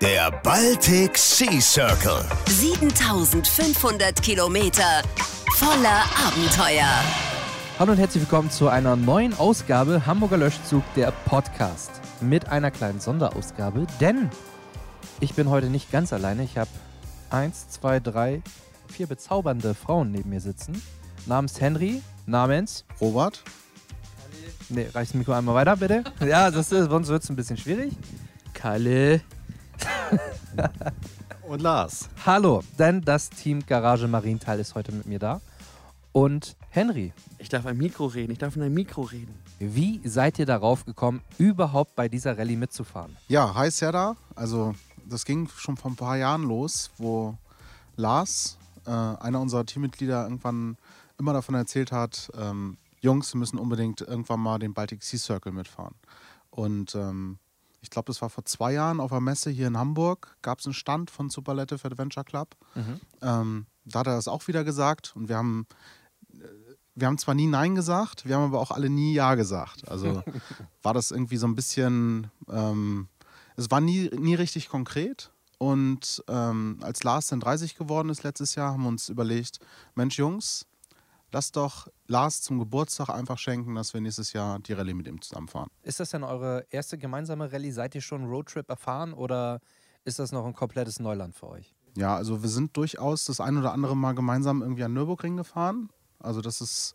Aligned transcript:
Der 0.00 0.30
Baltic 0.30 1.18
Sea 1.18 1.60
Circle. 1.60 2.24
7500 2.46 4.22
Kilometer 4.22 5.02
voller 5.56 6.04
Abenteuer. 6.24 6.88
Hallo 7.80 7.90
und 7.90 7.98
herzlich 7.98 8.22
willkommen 8.22 8.48
zu 8.48 8.68
einer 8.68 8.94
neuen 8.94 9.34
Ausgabe 9.34 10.06
Hamburger 10.06 10.36
Löschzug, 10.36 10.84
der 10.94 11.10
Podcast. 11.24 11.90
Mit 12.20 12.48
einer 12.48 12.70
kleinen 12.70 13.00
Sonderausgabe, 13.00 13.88
denn 14.00 14.30
ich 15.18 15.34
bin 15.34 15.50
heute 15.50 15.66
nicht 15.66 15.90
ganz 15.90 16.12
alleine. 16.12 16.44
Ich 16.44 16.56
habe 16.56 16.70
eins, 17.30 17.68
zwei, 17.68 17.98
drei, 17.98 18.40
vier 18.86 19.08
bezaubernde 19.08 19.74
Frauen 19.74 20.12
neben 20.12 20.30
mir 20.30 20.40
sitzen. 20.40 20.80
Namens 21.26 21.60
Henry, 21.60 22.02
namens 22.24 22.84
Robert? 23.00 23.42
Ne, 24.68 24.82
reicht 24.94 25.10
das 25.10 25.14
Mikro 25.14 25.32
einmal 25.32 25.56
weiter, 25.56 25.74
bitte? 25.74 26.04
Ja, 26.24 26.52
das 26.52 26.70
ist, 26.70 26.88
sonst 26.88 27.08
wird 27.08 27.24
es 27.24 27.30
ein 27.30 27.36
bisschen 27.36 27.56
schwierig. 27.56 27.92
Kalle. 28.54 29.22
Und 31.48 31.62
Lars. 31.62 32.08
Hallo, 32.26 32.62
denn 32.78 33.00
das 33.02 33.30
Team 33.30 33.64
Garage 33.66 34.06
Marienthal 34.08 34.60
ist 34.60 34.74
heute 34.74 34.92
mit 34.92 35.06
mir 35.06 35.18
da. 35.18 35.40
Und 36.12 36.56
Henry, 36.70 37.12
Ich 37.38 37.48
darf 37.48 37.66
ein 37.66 37.76
Mikro 37.76 38.06
reden, 38.06 38.32
ich 38.32 38.38
darf 38.38 38.56
in 38.56 38.62
ein 38.62 38.74
Mikro 38.74 39.02
reden. 39.02 39.34
wie 39.58 40.00
seid 40.04 40.38
ihr 40.38 40.46
darauf 40.46 40.84
gekommen, 40.84 41.22
überhaupt 41.38 41.94
bei 41.94 42.08
dieser 42.08 42.36
Rallye 42.36 42.56
mitzufahren? 42.56 43.16
Ja, 43.28 43.54
hi 43.54 43.70
Serda. 43.70 44.16
Also, 44.34 44.74
das 45.06 45.24
ging 45.24 45.48
schon 45.56 45.76
vor 45.76 45.90
ein 45.90 45.96
paar 45.96 46.16
Jahren 46.16 46.42
los, 46.42 46.90
wo 46.98 47.36
Lars, 47.96 48.58
äh, 48.86 48.90
einer 48.90 49.40
unserer 49.40 49.64
Teammitglieder, 49.64 50.24
irgendwann 50.24 50.76
immer 51.18 51.32
davon 51.32 51.54
erzählt 51.54 51.92
hat, 51.92 52.30
ähm, 52.38 52.76
Jungs, 53.00 53.32
wir 53.32 53.38
müssen 53.38 53.58
unbedingt 53.58 54.00
irgendwann 54.00 54.40
mal 54.40 54.58
den 54.58 54.74
Baltic 54.74 55.02
Sea 55.02 55.18
Circle 55.18 55.52
mitfahren. 55.52 55.94
Und 56.50 56.94
ähm, 56.94 57.38
ich 57.80 57.90
glaube, 57.90 58.06
das 58.06 58.20
war 58.22 58.30
vor 58.30 58.44
zwei 58.44 58.72
Jahren 58.72 59.00
auf 59.00 59.12
einer 59.12 59.20
Messe 59.20 59.50
hier 59.50 59.66
in 59.66 59.78
Hamburg, 59.78 60.36
gab 60.42 60.60
es 60.60 60.66
einen 60.66 60.74
Stand 60.74 61.10
von 61.10 61.30
Superlative 61.30 61.84
Adventure 61.84 62.24
Club. 62.24 62.56
Ähm, 63.22 63.66
da 63.84 64.00
hat 64.00 64.06
er 64.06 64.16
das 64.16 64.28
auch 64.28 64.46
wieder 64.48 64.64
gesagt 64.64 65.14
und 65.16 65.28
wir 65.28 65.36
haben, 65.36 65.66
äh, 66.32 66.44
wir 66.94 67.06
haben 67.06 67.18
zwar 67.18 67.34
nie 67.34 67.46
Nein 67.46 67.74
gesagt, 67.74 68.26
wir 68.26 68.36
haben 68.36 68.44
aber 68.44 68.60
auch 68.60 68.70
alle 68.70 68.90
nie 68.90 69.14
Ja 69.14 69.34
gesagt. 69.34 69.88
Also 69.88 70.22
war 70.82 70.94
das 70.94 71.10
irgendwie 71.10 71.36
so 71.36 71.46
ein 71.46 71.54
bisschen, 71.54 72.30
ähm, 72.48 73.08
es 73.56 73.70
war 73.70 73.80
nie, 73.80 74.10
nie 74.16 74.34
richtig 74.34 74.68
konkret. 74.68 75.30
Und 75.58 76.22
ähm, 76.28 76.78
als 76.82 77.02
Lars 77.02 77.26
dann 77.26 77.40
30 77.40 77.74
geworden 77.74 78.10
ist 78.10 78.22
letztes 78.22 78.54
Jahr, 78.54 78.72
haben 78.72 78.82
wir 78.82 78.88
uns 78.88 79.08
überlegt, 79.08 79.58
Mensch 79.96 80.16
Jungs, 80.16 80.66
lass 81.32 81.52
doch 81.52 81.88
Lars 82.06 82.42
zum 82.42 82.58
Geburtstag 82.58 83.10
einfach 83.10 83.38
schenken, 83.38 83.74
dass 83.74 83.94
wir 83.94 84.00
nächstes 84.00 84.32
Jahr 84.32 84.58
die 84.60 84.72
Rallye 84.72 84.94
mit 84.94 85.06
ihm 85.06 85.20
zusammenfahren. 85.20 85.68
Ist 85.82 86.00
das 86.00 86.10
denn 86.10 86.24
eure 86.24 86.66
erste 86.70 86.98
gemeinsame 86.98 87.52
Rallye? 87.52 87.70
Seid 87.70 87.94
ihr 87.94 88.00
schon 88.00 88.24
Roadtrip 88.24 88.68
erfahren 88.68 89.12
oder 89.12 89.60
ist 90.04 90.18
das 90.18 90.32
noch 90.32 90.44
ein 90.46 90.54
komplettes 90.54 91.00
Neuland 91.00 91.34
für 91.34 91.48
euch? 91.48 91.74
Ja, 91.96 92.16
also 92.16 92.42
wir 92.42 92.48
sind 92.48 92.76
durchaus 92.76 93.24
das 93.24 93.40
ein 93.40 93.56
oder 93.56 93.72
andere 93.72 93.96
Mal 93.96 94.14
gemeinsam 94.14 94.62
irgendwie 94.62 94.84
an 94.84 94.92
Nürburgring 94.92 95.36
gefahren. 95.36 95.90
Also 96.18 96.40
das 96.40 96.60
ist, 96.60 96.94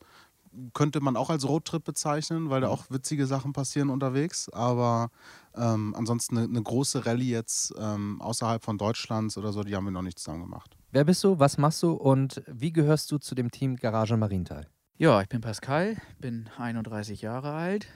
könnte 0.74 1.02
man 1.02 1.18
auch 1.18 1.30
als 1.30 1.48
Roadtrip 1.48 1.84
bezeichnen, 1.84 2.50
weil 2.50 2.62
da 2.62 2.70
auch 2.70 2.86
witzige 2.90 3.28
Sachen 3.28 3.54
passieren 3.54 3.90
unterwegs. 3.90 4.50
Aber 4.50 5.10
ähm, 5.56 5.94
ansonsten 5.98 6.38
eine, 6.38 6.48
eine 6.48 6.62
große 6.62 7.06
Rallye 7.06 7.32
jetzt 7.32 7.74
ähm, 7.78 8.22
außerhalb 8.22 8.64
von 8.64 8.78
Deutschlands 8.78 9.38
oder 9.38 9.52
so, 9.52 9.64
die 9.64 9.76
haben 9.76 9.86
wir 9.86 9.92
noch 9.92 10.02
nicht 10.02 10.20
zusammen 10.20 10.42
gemacht. 10.42 10.78
Wer 10.96 11.06
bist 11.06 11.24
du? 11.24 11.40
Was 11.40 11.58
machst 11.58 11.82
du? 11.82 11.94
Und 11.94 12.44
wie 12.46 12.72
gehörst 12.72 13.12
du 13.12 13.18
zu 13.18 13.34
dem 13.34 13.50
Team 13.50 13.78
Garage 13.78 14.16
Marienthal? 14.16 14.68
Ja, 15.00 15.20
ich 15.24 15.28
bin 15.28 15.42
Pascal, 15.42 15.98
bin 16.20 16.52
31 16.56 17.24
Jahre 17.24 17.52
alt, 17.52 17.88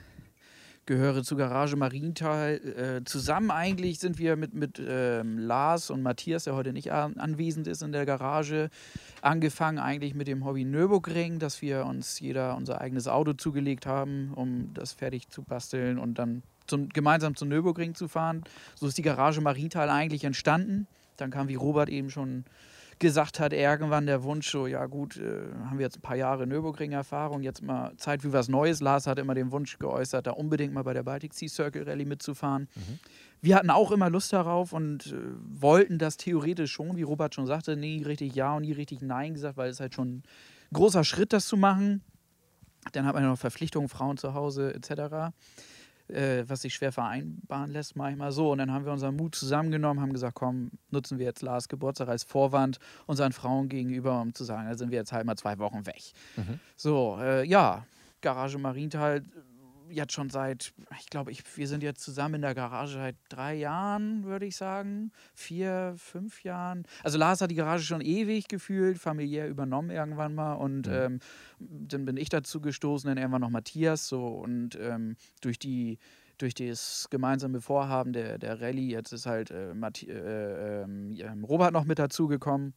gehöre 0.88 1.22
zu 1.22 1.36
Garage 1.36 1.76
Marienthal. 1.76 2.56
Äh, 2.56 3.04
zusammen 3.06 3.52
eigentlich 3.52 4.00
sind 4.00 4.18
wir 4.18 4.36
mit, 4.36 4.56
mit 4.56 4.82
ähm, 4.84 5.38
Lars 5.38 5.92
und 5.92 6.02
Matthias, 6.02 6.46
der 6.46 6.56
heute 6.56 6.74
nicht 6.74 6.92
an, 6.92 7.18
anwesend 7.18 7.68
ist 7.68 7.84
in 7.84 7.92
der 7.92 8.08
Garage, 8.08 8.72
angefangen 9.22 9.78
eigentlich 9.78 10.16
mit 10.16 10.28
dem 10.28 10.44
Hobby 10.44 10.66
Nürburgring, 10.66 11.38
dass 11.38 11.62
wir 11.62 11.86
uns 11.86 12.20
jeder 12.20 12.58
unser 12.58 12.82
eigenes 12.82 13.08
Auto 13.08 13.34
zugelegt 13.34 13.86
haben, 13.86 14.34
um 14.34 14.74
das 14.74 14.94
fertig 14.94 15.30
zu 15.30 15.44
basteln 15.44 16.00
und 16.00 16.18
dann 16.18 16.42
zum, 16.66 16.90
gemeinsam 16.90 17.36
zum 17.36 17.50
Nürburgring 17.50 17.94
zu 17.94 18.08
fahren. 18.08 18.44
So 18.74 18.88
ist 18.88 18.98
die 18.98 19.04
Garage 19.04 19.40
Marienthal 19.40 19.92
eigentlich 19.92 20.24
entstanden. 20.24 20.88
Dann 21.18 21.30
kam, 21.30 21.48
wie 21.48 21.56
Robert 21.56 21.90
eben 21.90 22.10
schon 22.10 22.44
gesagt 23.00 23.40
hat, 23.40 23.54
irgendwann 23.54 24.06
der 24.06 24.24
Wunsch, 24.24 24.50
so, 24.50 24.68
ja 24.68 24.86
gut, 24.86 25.18
äh, 25.18 25.42
haben 25.66 25.78
wir 25.78 25.86
jetzt 25.86 25.98
ein 25.98 26.02
paar 26.02 26.16
Jahre 26.16 26.48
Nürburgring-Erfahrung, 26.48 27.42
jetzt 27.42 27.62
mal 27.62 27.96
Zeit 27.98 28.22
für 28.22 28.34
was 28.34 28.48
Neues. 28.48 28.82
Lars 28.82 29.08
hat 29.08 29.20
immer 29.20 29.36
den 29.36 29.52
Wunsch 29.52 29.78
geäußert, 29.78 30.28
da 30.28 30.32
unbedingt 30.32 30.74
mal 30.74 30.84
bei 30.84 30.94
der 30.94 31.04
Baltic 31.04 31.34
Sea 31.34 31.48
Circle 31.48 31.84
Rally 31.84 32.06
mitzufahren. 32.06 32.68
Wir 33.42 33.56
hatten 33.56 33.70
auch 33.70 33.92
immer 33.92 34.10
Lust 34.10 34.34
darauf 34.34 34.74
und 34.74 35.08
äh, 35.08 35.16
wollten 35.48 36.00
das 36.00 36.18
theoretisch 36.18 36.72
schon, 36.72 36.98
wie 36.98 37.04
Robert 37.04 37.36
schon 37.36 37.46
sagte, 37.46 37.78
nie 37.78 38.02
richtig 38.04 38.36
Ja 38.36 38.56
und 38.56 38.64
nie 38.64 38.72
richtig 38.72 39.02
Nein 39.02 39.34
gesagt, 39.34 39.58
weil 39.58 39.70
es 39.70 39.80
halt 39.80 39.94
schon 39.94 40.08
ein 40.08 40.24
großer 40.74 41.04
Schritt, 41.04 41.34
das 41.34 41.48
zu 41.48 41.58
machen. 41.58 42.02
Dann 42.94 43.06
hat 43.06 43.14
man 43.14 43.24
ja 43.24 43.30
noch 43.30 43.38
Verpflichtungen, 43.38 43.90
Frauen 43.90 44.18
zu 44.18 44.34
Hause 44.34 44.74
etc 44.74 45.34
äh, 46.10 46.44
was 46.48 46.62
sich 46.62 46.74
schwer 46.74 46.92
vereinbaren 46.92 47.72
lässt 47.72 47.96
manchmal 47.96 48.32
so. 48.32 48.52
Und 48.52 48.60
dann 48.60 48.72
haben 48.72 48.86
wir 48.86 48.92
unseren 48.94 49.16
Mut 49.16 49.36
zusammengenommen, 49.36 50.02
haben 50.02 50.14
gesagt, 50.14 50.36
komm, 50.36 50.72
nutzen 50.90 51.20
wir 51.20 51.26
jetzt 51.26 51.42
Lars 51.42 51.68
Geburtstag 51.68 52.08
als 52.08 52.24
Vorwand 52.24 52.80
unseren 53.06 53.34
Frauen 53.34 53.70
gegenüber, 53.70 54.22
um 54.22 54.34
zu 54.34 54.44
sagen, 54.44 54.68
da 54.70 54.76
sind 54.76 54.92
wir 54.92 54.98
jetzt 54.98 55.12
halt 55.12 55.26
mal 55.26 55.36
zwei 55.36 55.58
Wochen 55.60 55.86
weg. 55.86 56.02
So, 56.76 57.18
äh, 57.20 57.46
ja, 57.46 57.86
Garage 58.22 58.58
Marienthal 58.58 59.24
jetzt 59.90 60.14
schon 60.14 60.30
seit, 60.30 60.74
ich 61.00 61.08
glaube, 61.08 61.32
ich, 61.32 61.44
wir 61.58 61.68
sind 61.68 61.84
jetzt 61.84 62.02
zusammen 62.02 62.36
in 62.36 62.42
der 62.42 62.56
Garage 62.56 62.94
seit 62.94 63.16
drei 63.30 63.56
Jahren, 63.56 64.24
würde 64.24 64.46
ich 64.46 64.56
sagen. 64.56 65.12
Vier, 65.34 65.96
fünf 65.98 66.44
Jahren. 66.44 66.86
Also 67.04 67.18
Lars 67.18 67.42
hat 67.42 67.52
die 67.52 67.56
Garage 67.56 67.84
schon 67.84 68.02
ewig 68.02 68.48
gefühlt, 68.48 68.98
familiär 68.98 69.48
übernommen 69.48 69.90
irgendwann 69.90 70.36
mal. 70.36 70.54
Und 70.54 70.88
ähm, 70.88 71.20
dann 71.60 72.06
bin 72.06 72.18
ich 72.18 72.30
dazu 72.30 72.62
gestoßen, 72.62 73.08
dann 73.08 73.18
irgendwann 73.18 73.42
noch 73.42 73.50
Matthias. 73.50 74.08
So, 74.08 74.28
und 74.28 74.78
ähm, 74.80 75.16
durch 75.42 75.60
die 75.60 75.98
durch 76.38 76.54
das 76.54 77.08
gemeinsame 77.10 77.62
Vorhaben 77.62 78.14
der, 78.14 78.38
der 78.38 78.62
Rallye, 78.62 78.92
jetzt 78.92 79.12
ist 79.12 79.26
halt 79.26 79.50
äh, 79.50 79.74
Mathi 79.74 80.08
äh, 80.08 80.84
ähm, 80.84 81.44
Robert 81.44 81.74
noch 81.74 81.86
mit 81.86 81.98
dazugekommen. 82.00 82.76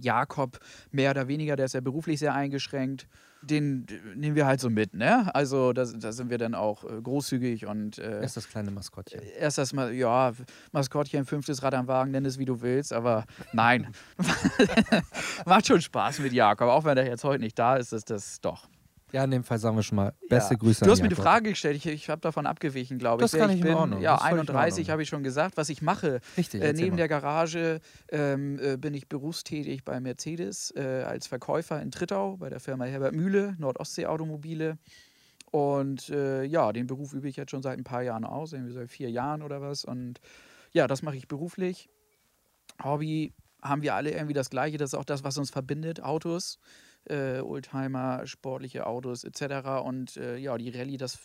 Jakob, 0.00 0.58
mehr 0.90 1.10
oder 1.10 1.28
weniger, 1.28 1.56
der 1.56 1.66
ist 1.66 1.74
ja 1.74 1.80
beruflich 1.80 2.18
sehr 2.18 2.34
eingeschränkt. 2.34 3.06
Den 3.42 3.86
äh, 3.90 4.16
nehmen 4.16 4.36
wir 4.36 4.46
halt 4.46 4.60
so 4.60 4.70
mit, 4.70 4.94
ne? 4.94 5.34
Also 5.34 5.72
da, 5.72 5.84
da 5.84 6.12
sind 6.12 6.30
wir 6.30 6.38
dann 6.38 6.54
auch 6.54 6.84
äh, 6.84 7.00
großzügig 7.02 7.66
und 7.66 7.98
äh, 7.98 8.18
Er 8.18 8.22
ist 8.22 8.36
das 8.36 8.48
kleine 8.48 8.70
Maskottchen. 8.70 9.20
erst 9.20 9.58
das 9.58 9.72
mal, 9.72 9.92
ja, 9.92 10.32
Maskottchen, 10.70 11.24
fünftes 11.24 11.62
Rad 11.62 11.74
am 11.74 11.88
Wagen, 11.88 12.12
nenn 12.12 12.24
es 12.24 12.38
wie 12.38 12.44
du 12.44 12.60
willst, 12.60 12.92
aber 12.92 13.24
nein. 13.52 13.88
Macht 15.46 15.66
schon 15.66 15.80
Spaß 15.80 16.20
mit 16.20 16.32
Jakob, 16.32 16.68
auch 16.68 16.84
wenn 16.84 16.96
er 16.98 17.06
jetzt 17.06 17.24
heute 17.24 17.42
nicht 17.42 17.58
da 17.58 17.76
ist, 17.76 17.92
ist 17.92 18.10
das 18.10 18.40
doch. 18.40 18.68
Ja, 19.12 19.24
in 19.24 19.30
dem 19.30 19.44
Fall 19.44 19.58
sagen 19.58 19.76
wir 19.76 19.82
schon 19.82 19.96
mal 19.96 20.14
beste 20.28 20.54
Ja. 20.54 20.58
Grüße 20.58 20.84
Du 20.84 20.90
hast 20.90 21.02
mir 21.02 21.08
die. 21.08 21.14
Frage 21.14 21.50
gestellt, 21.50 21.76
ich, 21.76 21.86
ich 21.86 22.08
habe 22.08 22.20
davon 22.22 22.46
abgewichen, 22.46 22.98
glaube 22.98 23.22
ich. 23.24 23.30
Das 23.30 23.38
kann 23.38 23.50
ich 23.50 23.56
ich 23.56 23.60
in 23.62 23.66
bin, 23.68 23.74
Ordnung. 23.76 24.00
Ja, 24.00 24.12
Das 24.14 24.22
ist 24.22 24.28
völlig 24.28 24.42
in 24.42 24.48
31 24.48 24.78
Ordnung. 24.84 24.92
habe 24.92 25.02
ich 25.02 25.08
schon 25.10 25.22
gesagt, 25.22 25.56
was 25.58 25.68
ich 25.68 25.82
mache. 25.82 26.20
Richtig, 26.36 26.62
Äh, 26.62 26.72
neben 26.72 26.90
mal. 26.92 26.96
der 26.96 27.08
Garage 27.08 27.80
ähm, 28.10 28.58
äh, 28.58 28.76
bin 28.78 28.94
ich 28.94 29.08
berufstätig 29.08 29.84
bei 29.84 30.00
Mercedes 30.00 30.72
äh, 30.76 31.02
als 31.06 31.26
Verkäufer 31.26 31.80
in 31.82 31.90
Trittau 31.90 32.36
bei 32.38 32.48
der 32.48 32.60
Firma 32.60 32.84
Herbert 32.84 33.14
Mühle, 33.14 33.54
Nordostsee 33.58 34.06
Automobile. 34.06 34.78
Und 35.50 36.08
äh, 36.08 36.44
ja, 36.44 36.72
den 36.72 36.86
Beruf 36.86 37.12
übe 37.12 37.28
ich 37.28 37.36
jetzt 37.36 37.50
schon 37.50 37.62
seit 37.62 37.76
ein 37.78 37.84
paar 37.84 38.02
Jahren 38.02 38.24
aus, 38.24 38.54
irgendwie 38.54 38.72
seit 38.72 38.90
vier 38.90 39.10
Jahren 39.10 39.42
oder 39.42 39.60
was. 39.60 39.84
Und 39.84 40.20
ja, 40.72 40.86
das 40.86 41.02
mache 41.02 41.16
ich 41.16 41.28
beruflich. 41.28 41.90
Hobby 42.82 43.34
haben 43.62 43.82
wir 43.82 43.94
alle 43.94 44.10
irgendwie 44.10 44.32
das 44.32 44.48
Gleiche, 44.50 44.78
das 44.78 44.92
ist 44.92 44.98
auch 44.98 45.04
das, 45.04 45.22
was 45.22 45.36
uns 45.38 45.50
verbindet, 45.50 46.02
Autos, 46.02 46.58
äh, 47.08 47.40
Oldtimer, 47.40 48.26
sportliche 48.26 48.86
Autos 48.86 49.24
etc. 49.24 49.84
Und 49.84 50.16
äh, 50.16 50.36
ja, 50.36 50.56
die 50.56 50.70
Rallye, 50.70 50.96
das 50.96 51.18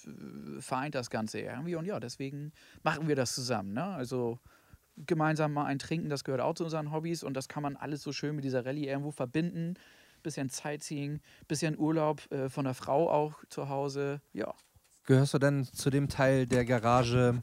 vereint 0.60 0.96
das 0.96 1.10
Ganze 1.10 1.40
irgendwie. 1.40 1.76
Und 1.76 1.86
ja, 1.86 2.00
deswegen 2.00 2.52
machen 2.84 3.08
wir 3.08 3.16
das 3.16 3.34
zusammen. 3.34 3.74
Ne? 3.74 3.84
Also 3.84 4.40
gemeinsam 4.98 5.54
mal 5.54 5.66
ein 5.66 5.80
Trinken, 5.80 6.09
das 6.09 6.24
gehört 6.24 6.41
auch 6.41 6.56
zu 6.56 6.64
unseren 6.64 6.91
Hobbys 6.91 7.24
und 7.24 7.35
das 7.35 7.47
kann 7.47 7.62
man 7.64 7.76
alles 7.76 8.02
so 8.02 8.12
schön 8.12 8.35
mit 8.35 8.44
dieser 8.44 8.66
Rallye 8.66 8.88
irgendwo 8.88 9.12
verbinden. 9.12 9.76
Bisschen 10.24 10.50
Sightseeing, 10.50 11.22
bisschen 11.47 11.78
Urlaub 11.78 12.30
äh, 12.32 12.50
von 12.50 12.66
der 12.66 12.73
Frau 12.73 13.09
auch 13.09 13.35
zu 13.50 13.70
Hause. 13.70 14.20
Ja, 14.34 14.53
Gehörst 15.08 15.34
du 15.34 15.40
denn 15.40 15.64
zu 15.64 15.90
dem 15.90 16.09
Teil 16.09 16.46
der 16.46 16.66
Garage? 16.66 17.41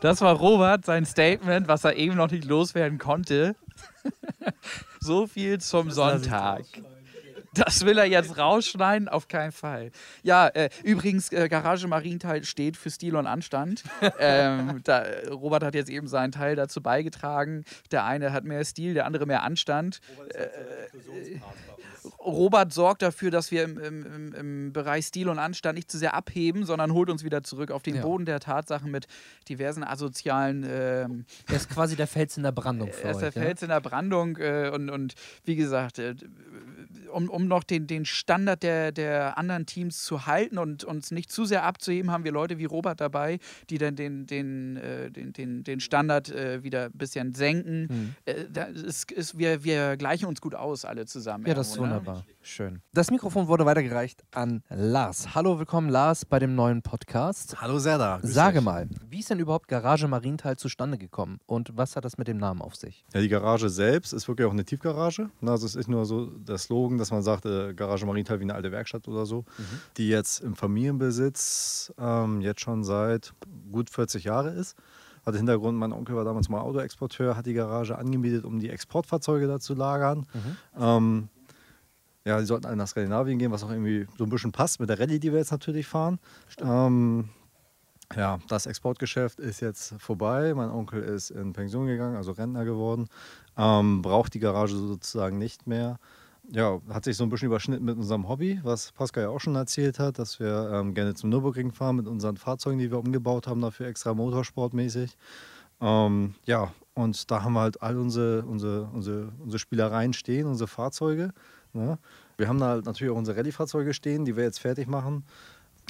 Das 0.00 0.20
war 0.20 0.34
Robert, 0.34 0.84
sein 0.84 1.04
Statement, 1.04 1.68
was 1.68 1.84
er 1.84 1.94
eben 1.94 2.16
noch 2.16 2.28
nicht 2.28 2.44
loswerden 2.44 2.98
konnte. 2.98 3.54
So 5.08 5.26
viel 5.26 5.58
zum 5.58 5.90
Sonntag. 5.90 6.66
Das 7.54 7.86
will 7.86 7.96
er 7.96 8.04
jetzt 8.04 8.36
rausschneiden? 8.36 9.08
Auf 9.08 9.26
keinen 9.26 9.52
Fall. 9.52 9.90
Ja, 10.22 10.48
äh, 10.48 10.68
übrigens, 10.84 11.32
äh, 11.32 11.48
Garage 11.48 11.88
Marienthal 11.88 12.44
steht 12.44 12.76
für 12.76 12.90
Stil 12.90 13.16
und 13.16 13.26
Anstand. 13.26 13.84
ähm, 14.20 14.82
da, 14.84 15.02
Robert 15.30 15.64
hat 15.64 15.74
jetzt 15.74 15.88
eben 15.88 16.08
seinen 16.08 16.30
Teil 16.30 16.56
dazu 16.56 16.82
beigetragen. 16.82 17.64
Der 17.90 18.04
eine 18.04 18.34
hat 18.34 18.44
mehr 18.44 18.62
Stil, 18.66 18.92
der 18.92 19.06
andere 19.06 19.24
mehr 19.24 19.44
Anstand. 19.44 20.00
Äh, 20.34 21.40
Robert 22.28 22.72
sorgt 22.72 23.02
dafür, 23.02 23.30
dass 23.30 23.50
wir 23.50 23.64
im, 23.64 23.78
im, 23.78 24.34
im, 24.34 24.72
Bereich 24.72 25.06
Stil 25.06 25.28
und 25.28 25.38
Anstand 25.38 25.76
nicht 25.76 25.90
zu 25.90 25.98
sehr 25.98 26.14
abheben, 26.14 26.64
sondern 26.64 26.92
holt 26.92 27.10
uns 27.10 27.24
wieder 27.24 27.42
zurück 27.42 27.70
auf 27.70 27.82
den 27.82 27.96
Ja. 27.96 28.02
Boden 28.02 28.24
der 28.24 28.40
Tatsachen 28.40 28.90
mit 28.90 29.06
diversen 29.48 29.82
asozialen. 29.82 30.64
Ähm, 30.68 31.24
Er 31.48 31.56
ist 31.56 31.70
quasi 31.70 31.96
der 31.96 32.06
Fels 32.06 32.36
in 32.36 32.42
der 32.42 32.52
Brandung 32.52 32.92
für 32.92 33.04
er 33.04 33.10
ist 33.10 33.16
euch. 33.16 33.32
der 33.32 33.42
ja? 33.42 33.48
Fels 33.48 33.62
in 33.62 33.68
der 33.68 33.80
Brandung 33.80 34.36
äh, 34.36 34.70
und, 34.72 34.90
und 34.90 35.14
wie 35.44 35.56
gesagt, 35.56 35.98
äh, 35.98 36.14
um, 37.08 37.28
um 37.28 37.46
noch 37.46 37.64
den, 37.64 37.86
den 37.86 38.04
Standard 38.04 38.62
der, 38.62 38.92
der 38.92 39.38
anderen 39.38 39.66
Teams 39.66 40.04
zu 40.04 40.26
halten 40.26 40.58
und 40.58 40.84
uns 40.84 41.10
nicht 41.10 41.30
zu 41.30 41.44
sehr 41.44 41.64
abzuheben, 41.64 42.10
haben 42.10 42.24
wir 42.24 42.32
Leute 42.32 42.58
wie 42.58 42.64
Robert 42.64 43.00
dabei, 43.00 43.38
die 43.70 43.78
dann 43.78 43.96
den, 43.96 44.26
den, 44.26 44.76
äh, 44.76 45.10
den, 45.10 45.32
den, 45.32 45.64
den 45.64 45.80
Standard 45.80 46.30
äh, 46.30 46.62
wieder 46.62 46.86
ein 46.86 46.92
bisschen 46.92 47.34
senken. 47.34 47.88
Mhm. 47.90 48.14
Äh, 48.24 48.72
ist, 48.72 49.10
ist, 49.12 49.38
wir, 49.38 49.64
wir 49.64 49.96
gleichen 49.96 50.26
uns 50.26 50.40
gut 50.40 50.54
aus, 50.54 50.84
alle 50.84 51.06
zusammen. 51.06 51.46
Ja, 51.46 51.54
das 51.54 51.68
ist 51.68 51.76
ne? 51.76 51.82
wunderbar. 51.82 52.24
Schön. 52.42 52.82
Das 52.92 53.10
Mikrofon 53.10 53.48
wurde 53.48 53.66
weitergereicht 53.66 54.22
an 54.32 54.62
Lars. 54.70 55.34
Hallo, 55.34 55.58
willkommen 55.58 55.90
Lars 55.90 56.24
bei 56.24 56.38
dem 56.38 56.54
neuen 56.54 56.82
Podcast. 56.82 57.60
Hallo 57.60 57.78
Serda. 57.78 58.20
Sage 58.22 58.58
dich. 58.58 58.64
mal, 58.64 58.88
wie 59.08 59.20
ist 59.20 59.30
denn 59.30 59.38
überhaupt 59.38 59.68
Garage 59.68 60.08
Marienthal 60.08 60.56
zustande 60.56 60.98
gekommen 60.98 61.40
und 61.46 61.76
was 61.76 61.96
hat 61.96 62.04
das 62.04 62.18
mit 62.18 62.28
dem 62.28 62.38
Namen 62.38 62.62
auf 62.62 62.74
sich? 62.74 63.04
Ja, 63.12 63.20
die 63.20 63.28
Garage 63.28 63.68
selbst 63.68 64.12
ist 64.12 64.28
wirklich 64.28 64.46
auch 64.46 64.52
eine 64.52 64.64
Tiefgarage. 64.64 65.30
Also 65.42 65.66
es 65.66 65.74
ist 65.74 65.76
nicht 65.76 65.88
nur 65.88 66.04
so 66.04 66.26
der 66.26 66.58
Slogan, 66.58 66.97
dass 66.98 67.10
man 67.10 67.22
sagt, 67.22 67.46
äh, 67.46 67.74
Garage 67.74 68.06
Marienthal 68.06 68.38
wie 68.40 68.44
eine 68.44 68.54
alte 68.54 68.72
Werkstatt 68.72 69.08
oder 69.08 69.26
so, 69.26 69.44
die 69.96 70.08
jetzt 70.08 70.40
im 70.40 70.54
Familienbesitz 70.56 71.92
ähm, 71.98 72.40
jetzt 72.40 72.60
schon 72.60 72.84
seit 72.84 73.32
gut 73.70 73.90
40 73.90 74.24
Jahren 74.24 74.56
ist. 74.56 74.76
Hat 75.24 75.34
Hintergrund, 75.34 75.76
mein 75.78 75.92
Onkel 75.92 76.16
war 76.16 76.24
damals 76.24 76.48
mal 76.48 76.60
Autoexporteur, 76.60 77.36
hat 77.36 77.46
die 77.46 77.52
Garage 77.52 77.96
angemietet, 77.98 78.44
um 78.44 78.60
die 78.60 78.70
Exportfahrzeuge 78.70 79.46
da 79.46 79.60
zu 79.60 79.74
lagern. 79.74 80.26
Ähm, 80.78 81.28
ja, 82.24 82.38
die 82.40 82.46
sollten 82.46 82.66
alle 82.66 82.76
nach 82.76 82.88
Skandinavien 82.88 83.38
gehen, 83.38 83.52
was 83.52 83.62
auch 83.62 83.70
irgendwie 83.70 84.06
so 84.16 84.24
ein 84.24 84.30
bisschen 84.30 84.52
passt 84.52 84.80
mit 84.80 84.88
der 84.88 84.98
Rallye, 85.00 85.18
die 85.18 85.32
wir 85.32 85.38
jetzt 85.38 85.50
natürlich 85.50 85.86
fahren. 85.86 86.18
Ähm, 86.60 87.30
ja, 88.16 88.38
das 88.48 88.66
Exportgeschäft 88.66 89.38
ist 89.38 89.60
jetzt 89.60 89.94
vorbei. 89.98 90.54
Mein 90.54 90.70
Onkel 90.70 91.02
ist 91.02 91.30
in 91.30 91.52
Pension 91.52 91.86
gegangen, 91.86 92.16
also 92.16 92.32
Rentner 92.32 92.64
geworden. 92.64 93.08
Ähm, 93.56 94.02
braucht 94.02 94.34
die 94.34 94.38
Garage 94.40 94.76
sozusagen 94.76 95.38
nicht 95.38 95.66
mehr. 95.66 95.98
Ja, 96.50 96.80
hat 96.88 97.04
sich 97.04 97.16
so 97.16 97.24
ein 97.24 97.28
bisschen 97.28 97.46
überschnitten 97.46 97.84
mit 97.84 97.98
unserem 97.98 98.26
Hobby, 98.26 98.58
was 98.62 98.92
Pascal 98.92 99.24
ja 99.24 99.28
auch 99.28 99.40
schon 99.40 99.54
erzählt 99.54 99.98
hat, 99.98 100.18
dass 100.18 100.40
wir 100.40 100.70
ähm, 100.72 100.94
gerne 100.94 101.14
zum 101.14 101.28
Nürburgring 101.28 101.72
fahren 101.72 101.96
mit 101.96 102.06
unseren 102.06 102.38
Fahrzeugen, 102.38 102.78
die 102.78 102.90
wir 102.90 102.98
umgebaut 102.98 103.46
haben, 103.46 103.60
dafür 103.60 103.86
extra 103.86 104.14
motorsportmäßig. 104.14 105.16
Ähm, 105.82 106.34
ja, 106.46 106.72
und 106.94 107.30
da 107.30 107.42
haben 107.42 107.52
wir 107.52 107.60
halt 107.60 107.82
all 107.82 107.98
unsere, 107.98 108.46
unsere, 108.46 108.84
unsere, 108.92 109.32
unsere 109.38 109.58
Spielereien 109.58 110.14
stehen, 110.14 110.46
unsere 110.46 110.68
Fahrzeuge. 110.68 111.32
Ne? 111.74 111.98
Wir 112.38 112.48
haben 112.48 112.58
da 112.58 112.68
halt 112.68 112.86
natürlich 112.86 113.12
auch 113.12 113.18
unsere 113.18 113.36
Rallye-Fahrzeuge 113.36 113.92
stehen, 113.92 114.24
die 114.24 114.36
wir 114.36 114.44
jetzt 114.44 114.60
fertig 114.60 114.88
machen. 114.88 115.24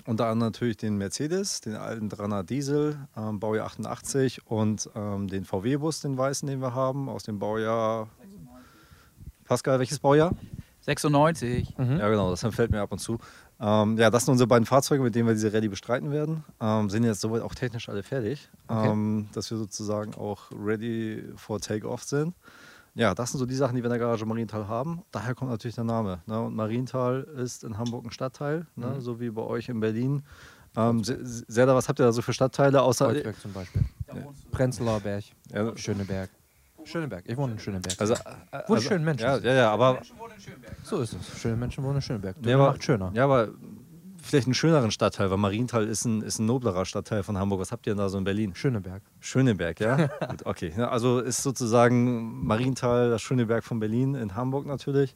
Unter 0.06 0.26
anderem 0.26 0.50
natürlich 0.50 0.76
den 0.76 0.96
Mercedes, 0.96 1.60
den 1.60 1.76
alten 1.76 2.08
300 2.08 2.48
Diesel, 2.48 2.98
ähm, 3.16 3.38
Baujahr 3.40 3.66
88 3.66 4.46
und 4.46 4.90
ähm, 4.94 5.28
den 5.28 5.44
VW-Bus, 5.44 6.00
den 6.00 6.16
weißen, 6.16 6.48
den 6.48 6.60
wir 6.60 6.74
haben, 6.74 7.08
aus 7.08 7.24
dem 7.24 7.38
Baujahr. 7.38 8.08
Pascal, 9.48 9.78
welches 9.78 9.98
Baujahr? 9.98 10.32
96. 10.82 11.74
Ja, 11.78 12.08
genau, 12.08 12.30
das 12.30 12.40
fällt 12.54 12.70
mir 12.70 12.80
ab 12.80 12.92
und 12.92 12.98
zu. 12.98 13.18
Ähm, 13.60 13.98
ja, 13.98 14.08
das 14.10 14.24
sind 14.24 14.32
unsere 14.32 14.46
beiden 14.46 14.64
Fahrzeuge, 14.64 15.02
mit 15.02 15.14
denen 15.14 15.26
wir 15.26 15.34
diese 15.34 15.52
Rallye 15.52 15.68
bestreiten 15.68 16.10
werden. 16.12 16.44
Ähm, 16.60 16.88
sind 16.88 17.04
jetzt 17.04 17.20
soweit 17.20 17.42
auch 17.42 17.54
technisch 17.54 17.88
alle 17.88 18.02
fertig, 18.02 18.48
Okay. 18.68 18.88
ähm, 18.90 19.28
dass 19.32 19.50
wir 19.50 19.58
sozusagen 19.58 20.14
auch 20.14 20.50
ready 20.52 21.24
for 21.36 21.60
Take-Off 21.60 22.04
sind. 22.04 22.34
Ja, 22.94 23.14
das 23.14 23.30
sind 23.32 23.38
so 23.38 23.46
die 23.46 23.54
Sachen, 23.54 23.76
die 23.76 23.82
wir 23.82 23.86
in 23.86 23.90
der 23.90 23.98
Garage 23.98 24.24
Marienthal 24.24 24.66
haben. 24.68 25.02
Daher 25.12 25.34
kommt 25.34 25.50
natürlich 25.50 25.74
der 25.74 25.84
Name. 25.84 26.20
Ne? 26.26 26.40
Und 26.40 26.54
Marienthal 26.54 27.22
ist 27.36 27.64
in 27.64 27.76
Hamburg 27.78 28.04
ein 28.06 28.10
Stadtteil, 28.10 28.66
ne? 28.76 29.00
so 29.00 29.20
wie 29.20 29.30
bei 29.30 29.42
euch 29.42 29.68
in 29.68 29.80
Berlin. 29.80 30.22
Ähm, 30.76 31.02
Se- 31.04 31.18
Se- 31.24 31.44
Serda, 31.48 31.74
was 31.74 31.88
habt 31.88 32.00
ihr 32.00 32.04
da 32.06 32.12
so 32.12 32.22
für 32.22 32.32
Stadtteile 32.32 32.82
außer. 32.82 33.06
Kreuzberg 33.12 33.40
zum 33.40 33.52
Beispiel. 33.52 33.82
Prenzlauer 34.50 35.00
Berg, 35.00 35.24
Ja, 35.52 35.76
Schöneberg. 35.76 36.30
Schöneberg, 36.84 37.24
ich 37.26 37.36
wohne 37.36 37.52
in 37.52 37.58
Schöneberg. 37.58 37.94
also, 38.00 38.14
äh, 38.14 38.18
also, 38.50 38.80
schönen 38.80 39.04
Menschen 39.04 39.26
Ja, 39.26 39.36
ja, 39.38 39.52
ja, 39.52 39.70
aber 39.72 39.98
So 40.84 41.00
ist 41.02 41.12
es. 41.14 41.38
Schöne 41.40 41.56
Menschen 41.56 41.84
wohnen 41.84 41.96
in 41.96 42.02
Schöneberg. 42.02 42.36
Ja, 42.42 42.50
Ja, 42.50 42.56
aber- 42.56 42.70
macht 42.72 42.82
schöner. 42.84 43.10
Ja, 43.14 43.24
aber 43.24 43.48
vielleicht 44.28 44.46
einen 44.46 44.54
schöneren 44.54 44.90
Stadtteil, 44.90 45.30
weil 45.30 45.38
Marienthal 45.38 45.86
ist 45.86 46.04
ein, 46.04 46.22
ist 46.22 46.38
ein 46.38 46.46
noblerer 46.46 46.84
Stadtteil 46.84 47.22
von 47.22 47.38
Hamburg. 47.38 47.60
Was 47.60 47.72
habt 47.72 47.86
ihr 47.86 47.94
denn 47.94 47.98
da 47.98 48.08
so 48.08 48.18
in 48.18 48.24
Berlin? 48.24 48.54
Schöneberg. 48.54 49.02
Schöneberg, 49.20 49.80
ja? 49.80 50.06
Gut, 50.28 50.46
okay. 50.46 50.72
Also 50.74 51.20
ist 51.20 51.42
sozusagen 51.42 52.46
Marienthal 52.46 53.10
das 53.10 53.22
Schöneberg 53.22 53.64
von 53.64 53.80
Berlin 53.80 54.14
in 54.14 54.34
Hamburg 54.34 54.66
natürlich. 54.66 55.14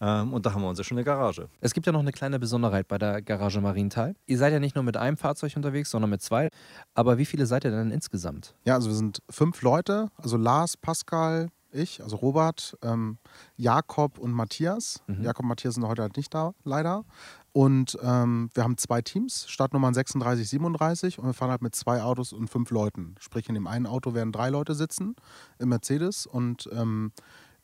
Ähm, 0.00 0.32
und 0.32 0.46
da 0.46 0.52
haben 0.52 0.62
wir 0.62 0.68
unsere 0.68 0.84
schöne 0.84 1.04
Garage. 1.04 1.48
Es 1.60 1.74
gibt 1.74 1.86
ja 1.86 1.92
noch 1.92 2.00
eine 2.00 2.12
kleine 2.12 2.38
Besonderheit 2.38 2.88
bei 2.88 2.98
der 2.98 3.22
Garage 3.22 3.60
Marienthal. 3.60 4.14
Ihr 4.26 4.38
seid 4.38 4.52
ja 4.52 4.60
nicht 4.60 4.74
nur 4.74 4.84
mit 4.84 4.96
einem 4.96 5.16
Fahrzeug 5.16 5.52
unterwegs, 5.56 5.90
sondern 5.90 6.10
mit 6.10 6.22
zwei. 6.22 6.48
Aber 6.94 7.18
wie 7.18 7.26
viele 7.26 7.46
seid 7.46 7.64
ihr 7.64 7.70
denn 7.70 7.90
insgesamt? 7.90 8.54
Ja, 8.64 8.74
also 8.74 8.88
wir 8.88 8.96
sind 8.96 9.22
fünf 9.30 9.62
Leute, 9.62 10.08
also 10.16 10.36
Lars, 10.36 10.76
Pascal, 10.76 11.48
ich, 11.74 12.02
also 12.02 12.16
Robert, 12.16 12.76
ähm, 12.82 13.18
Jakob 13.56 14.18
und 14.18 14.32
Matthias. 14.32 15.02
Jakob 15.20 15.42
und 15.44 15.48
Matthias 15.48 15.74
sind 15.74 15.86
heute 15.86 16.02
halt 16.02 16.16
nicht 16.16 16.32
da, 16.32 16.52
leider. 16.62 17.04
Und 17.54 17.96
ähm, 18.02 18.50
wir 18.52 18.64
haben 18.64 18.76
zwei 18.78 19.00
Teams, 19.00 19.48
Startnummern 19.48 19.94
36, 19.94 20.48
37 20.48 21.20
und 21.20 21.26
wir 21.26 21.34
fahren 21.34 21.52
halt 21.52 21.62
mit 21.62 21.76
zwei 21.76 22.02
Autos 22.02 22.32
und 22.32 22.50
fünf 22.50 22.72
Leuten. 22.72 23.14
Sprich, 23.20 23.48
in 23.48 23.54
dem 23.54 23.68
einen 23.68 23.86
Auto 23.86 24.12
werden 24.12 24.32
drei 24.32 24.50
Leute 24.50 24.74
sitzen, 24.74 25.14
im 25.60 25.68
Mercedes 25.68 26.26
und 26.26 26.68
ähm, 26.72 27.12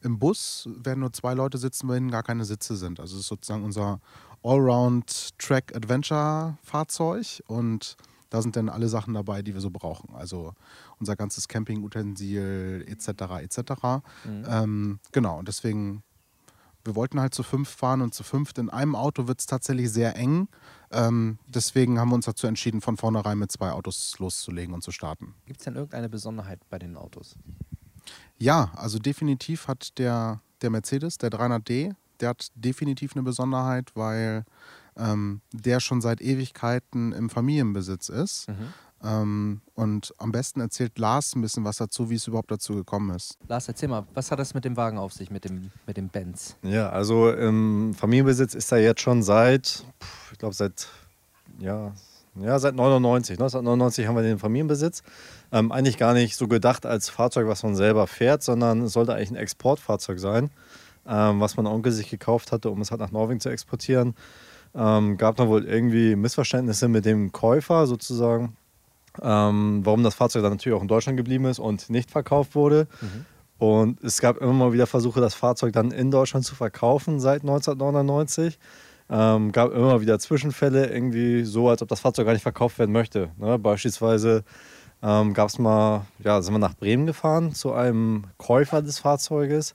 im 0.01 0.21
Bus 0.21 0.69
werden 0.77 1.01
nur 1.01 1.13
zwei 1.13 1.35
Leute 1.35 1.59
sitzen, 1.59 1.89
weil 1.89 1.97
hinten 1.97 2.13
gar 2.13 2.23
keine 2.23 2.45
Sitze 2.45 2.77
sind. 2.77 3.01
Also 3.01 3.17
es 3.17 3.23
ist 3.23 3.29
sozusagen 3.29 3.65
unser 3.65 4.01
Allround-Track-Adventure-Fahrzeug 4.45 7.43
und 7.49 7.97
da 8.31 8.43
sind 8.43 8.55
dann 8.55 8.69
alle 8.69 8.89
Sachen 8.89 9.15
dabei, 9.15 9.43
die 9.43 9.55
wir 9.55 9.61
so 9.61 9.71
brauchen. 9.71 10.15
Also 10.15 10.55
unser 11.01 11.17
ganzes 11.17 11.49
Campingutensil 11.49 12.85
etc. 12.87 13.09
etc. 13.43 13.73
Ähm, 14.47 15.01
genau, 15.11 15.41
und 15.41 15.49
deswegen, 15.49 16.05
wir 16.85 16.95
wollten 16.95 17.21
halt 17.21 17.35
zu 17.35 17.43
fünf 17.43 17.69
fahren 17.69 18.01
und 18.01 18.15
zu 18.15 18.23
fünft 18.23 18.59
in 18.59 18.71
einem 18.71 18.95
Auto 18.95 19.29
wird 19.29 19.41
es 19.41 19.47
tatsächlich 19.47 19.91
sehr 19.91 20.17
eng. 20.17 20.49
Ähm, 20.91 21.39
deswegen 21.47 21.99
haben 21.99 22.11
wir 22.11 22.15
uns 22.15 22.27
dazu 22.27 22.47
entschieden, 22.47 22.81
von 22.81 22.97
vornherein 22.97 23.39
mit 23.39 23.53
zwei 23.53 23.71
Autos 23.71 24.19
loszulegen 24.19 24.75
und 24.75 24.83
zu 24.83 24.91
starten. 24.91 25.35
Gibt 25.47 25.61
es 25.61 25.65
denn 25.65 25.77
irgendeine 25.77 26.09
Besonderheit 26.09 26.61
bei 26.71 26.79
den 26.79 26.97
Autos? 26.97 27.37
Ja, 28.39 28.73
also 28.77 28.99
definitiv 28.99 29.69
hat 29.69 29.99
der, 29.99 30.41
der 30.63 30.71
Mercedes, 30.71 31.19
der 31.19 31.31
300D, 31.31 31.95
der 32.21 32.29
hat 32.31 32.49
definitiv 32.55 33.15
eine 33.15 33.23
Besonderheit, 33.23 33.93
weil 33.95 34.45
ähm, 34.97 35.41
der 35.53 35.81
schon 35.81 36.01
seit 36.01 36.21
Ewigkeiten 36.21 37.13
im 37.13 37.31
Familienbesitz 37.31 38.09
ist. 38.09 38.49
Ähm, 39.03 39.63
und 39.75 40.13
am 40.19 40.31
besten 40.31 40.61
erzählt 40.61 40.99
Lars 40.99 41.35
ein 41.35 41.41
bisschen 41.41 41.65
was 41.65 41.79
dazu, 41.79 42.11
wie 42.11 42.17
es 42.17 42.27
überhaupt 42.27 42.51
dazu 42.51 42.75
gekommen 42.75 43.15
ist. 43.15 43.39
Lars, 43.49 43.67
erzähl 43.67 43.89
mal, 43.89 44.07
was 44.13 44.31
hat 44.31 44.39
das 44.39 44.53
mit 44.53 44.65
dem 44.65 44.77
Wagen 44.77 44.99
auf 44.99 45.13
sich, 45.13 45.31
mit 45.31 45.45
dem, 45.45 45.71
mit 45.87 45.97
dem 45.97 46.09
Benz? 46.09 46.57
Ja, 46.63 46.91
also 46.91 47.31
im 47.31 47.95
Familienbesitz 47.95 48.55
ist 48.55 48.71
er 48.73 48.79
jetzt 48.79 49.01
schon 49.01 49.23
seit, 49.23 49.85
ich 50.33 50.39
glaube 50.39 50.55
seit, 50.55 50.89
ja, 51.59 51.93
ja, 52.37 52.59
seit 52.59 52.75
99. 52.75 53.35
1999 53.35 54.07
haben 54.07 54.17
wir 54.17 54.23
den 54.23 54.39
Familienbesitz. 54.39 55.03
Ähm, 55.51 55.73
eigentlich 55.73 55.99
gar 55.99 56.15
nicht 56.15 56.37
so 56.37 56.47
gedacht 56.47 56.87
als 56.87 57.09
Fahrzeug, 57.09 57.49
was 57.49 57.63
man 57.63 57.75
selber 57.75 58.07
fährt, 58.07 58.43
sondern 58.43 58.83
es 58.83 58.93
sollte 58.93 59.15
eigentlich 59.15 59.33
ein 59.33 59.37
Exportfahrzeug 59.37 60.19
sein, 60.19 60.51
ähm, 61.07 61.41
was 61.41 61.57
mein 61.57 61.67
Onkel 61.67 61.91
sich 61.91 62.09
gekauft 62.09 62.53
hatte, 62.53 62.71
um 62.71 62.81
es 62.83 62.91
halt 62.91 63.01
nach 63.01 63.11
Norwegen 63.11 63.41
zu 63.41 63.49
exportieren. 63.49 64.15
Ähm, 64.75 65.17
gab 65.17 65.37
dann 65.37 65.49
wohl 65.49 65.65
irgendwie 65.65 66.15
Missverständnisse 66.15 66.87
mit 66.87 67.05
dem 67.05 67.33
Käufer 67.33 67.89
sozusagen, 67.89 68.57
ähm, 69.23 69.81
warum 69.85 70.03
das 70.03 70.15
Fahrzeug 70.15 70.43
dann 70.43 70.53
natürlich 70.53 70.77
auch 70.77 70.83
in 70.83 70.89
Deutschland 70.89 71.17
geblieben 71.17 71.45
ist 71.47 71.59
und 71.59 71.91
nicht 71.91 72.11
verkauft 72.11 72.55
wurde. 72.55 72.87
Und 73.59 74.03
es 74.03 74.21
gab 74.21 74.39
immer 74.39 74.53
mal 74.53 74.73
wieder 74.73 74.87
Versuche, 74.87 75.21
das 75.21 75.35
Fahrzeug 75.35 75.75
dann 75.75 75.91
in 75.91 76.11
Deutschland 76.11 76.47
zu 76.47 76.55
verkaufen 76.55 77.21
seit 77.21 77.43
1999. 77.43 78.59
Ähm, 79.11 79.53
gab 79.53 79.73
immer 79.73 80.01
wieder 80.01 80.19
Zwischenfälle, 80.19 80.87
irgendwie 80.87 81.45
so, 81.45 81.69
als 81.69 81.83
ob 81.83 81.89
das 81.89 82.01
Fahrzeug 82.01 82.27
gar 82.27 82.33
nicht 82.33 82.43
verkauft 82.43 82.79
werden 82.79 82.93
möchte. 82.93 83.31
Ne? 83.37 83.59
Beispielsweise 83.59 84.45
ähm, 85.03 85.35
gab 85.35 85.49
es 85.49 85.59
mal, 85.59 86.07
ja, 86.21 86.41
sind 86.41 86.55
wir 86.55 86.59
nach 86.59 86.75
Bremen 86.75 87.07
gefahren 87.07 87.53
zu 87.53 87.73
einem 87.73 88.25
Käufer 88.39 88.83
des 88.83 88.99
Fahrzeuges. 88.99 89.75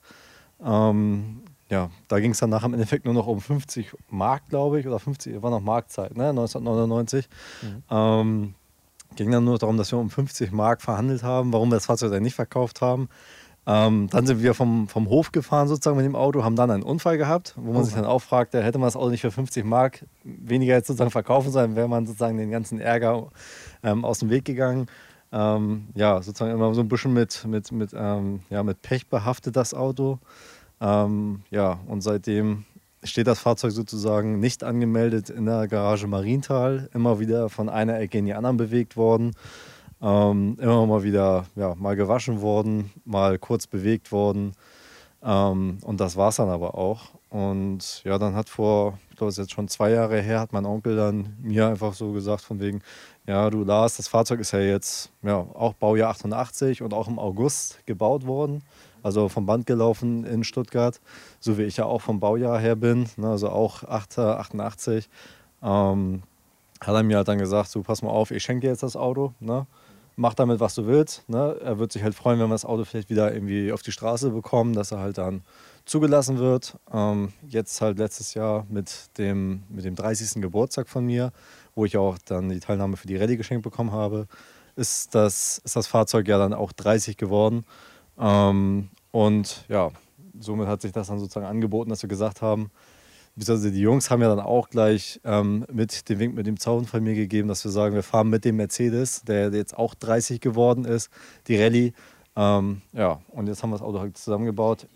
Ähm, 0.64 1.42
ja, 1.70 1.90
da 2.08 2.20
ging 2.20 2.32
es 2.32 2.40
dann 2.40 2.50
nachher 2.50 2.68
im 2.68 2.74
Endeffekt 2.74 3.06
nur 3.06 3.14
noch 3.14 3.28
um 3.28 3.42
50 3.42 3.92
Mark, 4.10 4.50
glaube 4.50 4.80
ich, 4.80 4.88
oder 4.88 5.00
50, 5.00 5.42
war 5.42 5.52
noch 5.52 5.62
Marktzeit, 5.62 6.16
ne? 6.16 6.30
1999. 6.30 7.28
Ähm, 7.90 8.54
ging 9.16 9.32
dann 9.32 9.46
nur 9.46 9.58
darum, 9.58 9.78
dass 9.78 9.92
wir 9.92 10.00
um 10.00 10.10
50 10.10 10.52
Mark 10.52 10.82
verhandelt 10.82 11.24
haben, 11.24 11.54
warum 11.54 11.70
wir 11.70 11.76
das 11.76 11.86
Fahrzeug 11.86 12.12
dann 12.12 12.24
nicht 12.24 12.36
verkauft 12.36 12.82
haben. 12.82 13.10
Ähm, 13.68 14.08
dann 14.12 14.28
sind 14.28 14.44
wir 14.44 14.54
vom, 14.54 14.88
vom 14.88 15.10
Hof 15.10 15.32
gefahren 15.32 15.68
sozusagen 15.68 15.98
mit 15.98 16.06
dem 16.06 16.16
Auto, 16.16 16.44
haben 16.44 16.56
dann 16.56 16.70
einen 16.70 16.84
Unfall 16.84 17.18
gehabt, 17.18 17.56
wo 17.58 17.74
man 17.74 17.84
sich 17.84 17.96
dann 17.96 18.06
auch 18.06 18.22
fragte, 18.22 18.62
hätte 18.62 18.78
man 18.78 18.88
das 18.88 18.96
Auto 18.96 19.10
nicht 19.10 19.22
für 19.22 19.32
50 19.32 19.66
Mark 19.66 20.06
weniger 20.24 20.76
jetzt 20.76 20.88
sozusagen 20.88 21.10
verkaufen 21.10 21.52
sollen, 21.52 21.76
wäre 21.76 21.88
man 21.88 22.06
sozusagen 22.06 22.38
den 22.38 22.52
ganzen 22.52 22.80
Ärger 22.80 23.28
ähm, 23.82 24.06
aus 24.06 24.20
dem 24.20 24.30
Weg 24.30 24.46
gegangen. 24.46 24.86
Ähm, 25.32 25.88
ja, 25.96 26.22
sozusagen 26.22 26.52
immer 26.52 26.74
so 26.76 26.82
ein 26.82 26.88
bisschen 26.88 27.14
mit, 27.14 27.44
mit, 27.48 27.72
mit, 27.72 27.92
ähm, 27.96 28.42
ja, 28.52 28.62
mit 28.62 28.84
Pech 28.84 29.08
behaftet 29.08 29.56
das 29.56 29.74
Auto. 29.74 30.20
Ähm, 30.80 31.42
ja, 31.50 31.80
und 31.88 32.02
seitdem 32.02 32.66
steht 33.06 33.28
das 33.28 33.40
Fahrzeug 33.40 33.72
sozusagen 33.72 34.40
nicht 34.40 34.64
angemeldet 34.64 35.30
in 35.30 35.46
der 35.46 35.68
Garage 35.68 36.08
Marienthal, 36.08 36.90
immer 36.94 37.20
wieder 37.20 37.50
von 37.50 37.70
einer 37.70 38.00
Ecke 38.00 38.18
in 38.18 38.26
die 38.26 38.34
anderen 38.34 38.58
bewegt 38.58 38.98
worden. 38.98 39.32
Ähm, 40.02 40.58
immer 40.60 40.86
mal 40.86 41.04
wieder 41.04 41.46
ja, 41.56 41.74
mal 41.76 41.96
gewaschen 41.96 42.42
worden, 42.42 42.92
mal 43.06 43.40
kurz 43.40 43.68
bewegt 43.68 44.12
worden. 44.12 44.54
Ähm, 45.24 45.80
und 45.84 46.00
das 46.00 46.18
war 46.18 46.30
es 46.30 46.36
dann 46.36 46.50
aber 46.50 46.76
auch. 46.76 47.12
Und 47.30 48.04
ja, 48.04 48.18
dann 48.18 48.36
hat 48.36 48.48
vor, 48.48 49.00
ich 49.10 49.18
glaube, 49.18 49.30
es 49.30 49.38
ist 49.38 49.46
jetzt 49.46 49.54
schon 49.54 49.68
zwei 49.68 49.92
Jahre 49.92 50.22
her, 50.22 50.40
hat 50.40 50.54
mein 50.54 50.66
Onkel 50.66 50.96
dann 50.96 51.36
mir 51.42 51.68
einfach 51.68 51.94
so 51.94 52.12
gesagt, 52.12 52.44
von 52.44 52.60
wegen, 52.60 52.82
ja, 53.28 53.50
du 53.50 53.64
Lars, 53.64 53.98
das 53.98 54.08
Fahrzeug 54.08 54.40
ist 54.40 54.52
ja 54.52 54.60
jetzt 54.60 55.12
ja, 55.24 55.36
auch 55.36 55.74
Baujahr 55.74 56.12
88 56.12 56.82
und 56.82 56.94
auch 56.94 57.08
im 57.08 57.20
August 57.20 57.86
gebaut 57.86 58.26
worden. 58.26 58.62
Also 59.06 59.30
vom 59.30 59.46
Band 59.46 59.68
gelaufen 59.68 60.26
in 60.26 60.44
Stuttgart, 60.44 61.00
so 61.40 61.60
wie 61.60 61.64
ich 61.64 61.78
ja 61.78 61.86
auch 61.86 62.02
vom 62.02 62.20
Baujahr 62.20 62.60
her 62.60 62.76
bin, 62.76 63.08
ne, 63.18 63.30
also 63.30 63.50
auch 63.50 63.84
8, 63.84 64.18
88. 64.18 65.08
Ähm, 65.62 66.24
hat 66.82 66.96
er 66.96 67.04
mir 67.04 67.18
halt 67.18 67.28
dann 67.28 67.38
gesagt, 67.38 67.70
so 67.70 67.84
pass 67.84 68.02
mal 68.02 68.10
auf, 68.10 68.32
ich 68.32 68.42
schenke 68.42 68.62
dir 68.62 68.72
jetzt 68.72 68.82
das 68.82 68.96
Auto, 68.96 69.34
ne? 69.40 69.68
mach 70.16 70.34
damit, 70.34 70.60
was 70.60 70.76
du 70.76 70.88
willst. 70.88 71.28
Ne? 71.30 71.56
Er 71.62 71.78
wird 71.78 71.92
sich 71.92 72.04
halt 72.04 72.16
freuen, 72.16 72.40
wenn 72.40 72.48
wir 72.48 72.56
das 72.56 72.66
Auto 72.66 72.84
vielleicht 72.84 73.10
wieder 73.10 73.34
irgendwie 73.34 73.72
auf 73.72 73.82
die 73.82 73.92
Straße 73.92 74.32
bekommen, 74.32 74.74
dass 74.74 74.92
er 74.92 75.00
halt 75.00 75.18
dann 75.18 75.42
zugelassen 75.86 76.40
wird. 76.40 76.78
Ähm, 76.92 77.34
jetzt 77.48 77.82
halt 77.82 78.00
letztes 78.00 78.34
Jahr 78.34 78.66
mit 78.70 79.18
dem, 79.18 79.64
mit 79.70 79.86
dem 79.86 79.96
30. 79.96 80.42
Geburtstag 80.42 80.90
von 80.90 81.06
mir, 81.06 81.32
wo 81.76 81.86
ich 81.86 81.98
auch 81.98 82.18
dann 82.26 82.50
die 82.50 82.60
Teilnahme 82.60 82.98
für 82.98 83.08
die 83.08 83.18
Rallye 83.18 83.38
geschenkt 83.38 83.64
bekommen 83.64 83.92
habe, 83.92 84.28
ist 84.76 85.14
das, 85.16 85.60
ist 85.64 85.76
das 85.76 85.88
Fahrzeug 85.88 86.28
ja 86.28 86.38
dann 86.38 86.54
auch 86.54 86.72
30 86.72 87.18
geworden. 87.18 87.66
Ähm, 88.20 88.90
und 89.12 89.66
ja, 89.70 89.92
somit 90.40 90.68
hat 90.68 90.82
sich 90.82 90.92
das 90.92 91.08
dann 91.08 91.20
sozusagen 91.20 91.46
angeboten, 91.46 91.90
dass 91.90 92.02
wir 92.02 92.10
gesagt 92.10 92.42
haben, 92.42 92.72
beziehungsweise 93.36 93.72
die 93.72 93.82
Jungs 93.82 94.10
haben 94.10 94.22
ja 94.22 94.30
dann 94.30 94.40
auch 94.40 94.70
gleich 94.70 95.20
ähm, 95.24 95.66
mit 95.72 96.10
dem 96.10 96.20
Wink 96.20 96.36
mit 96.36 96.48
dem 96.48 96.60
Zaun 96.60 96.86
von 96.86 97.04
mir 97.04 97.16
gegeben, 97.16 97.48
dass 97.48 97.64
wir 97.64 97.72
sagen, 97.72 97.96
wir 97.96 98.04
fahren 98.04 98.30
mit 98.30 98.46
dem 98.46 98.56
Mercedes, 98.56 99.24
der 99.24 99.52
jetzt 99.52 99.78
auch 99.78 99.94
30 99.94 100.40
geworden 100.40 100.86
ist, 100.86 101.10
die 101.48 101.62
Rallye. 101.62 101.94
Ähm, 102.36 102.82
ja, 102.94 103.20
und 103.30 103.48
jetzt 103.48 103.64
haben 103.64 103.70
wir 103.70 103.78
das 103.78 103.82
Auto 103.82 104.00
halt 104.00 104.18
zusammengebaut, 104.18 104.88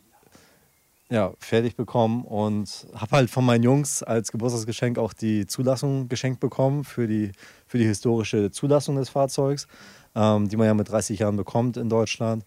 ja, 1.09 1.33
fertig 1.39 1.75
bekommen 1.75 2.23
und 2.23 2.87
habe 2.93 3.15
halt 3.15 3.29
von 3.29 3.43
meinen 3.43 3.63
Jungs 3.63 4.03
als 4.03 4.31
Geburtstagsgeschenk 4.31 4.99
auch 4.99 5.13
die 5.13 5.47
Zulassung 5.47 6.07
geschenkt 6.07 6.39
bekommen 6.39 6.83
für 6.83 7.07
die, 7.07 7.31
für 7.65 7.77
die 7.77 7.85
historische 7.85 8.51
Zulassung 8.51 8.95
des 8.97 9.09
Fahrzeugs, 9.09 9.67
ähm, 10.15 10.49
die 10.49 10.57
man 10.57 10.67
ja 10.67 10.73
mit 10.73 10.89
30 10.89 11.19
Jahren 11.19 11.35
bekommt 11.35 11.77
in 11.77 11.89
Deutschland. 11.89 12.43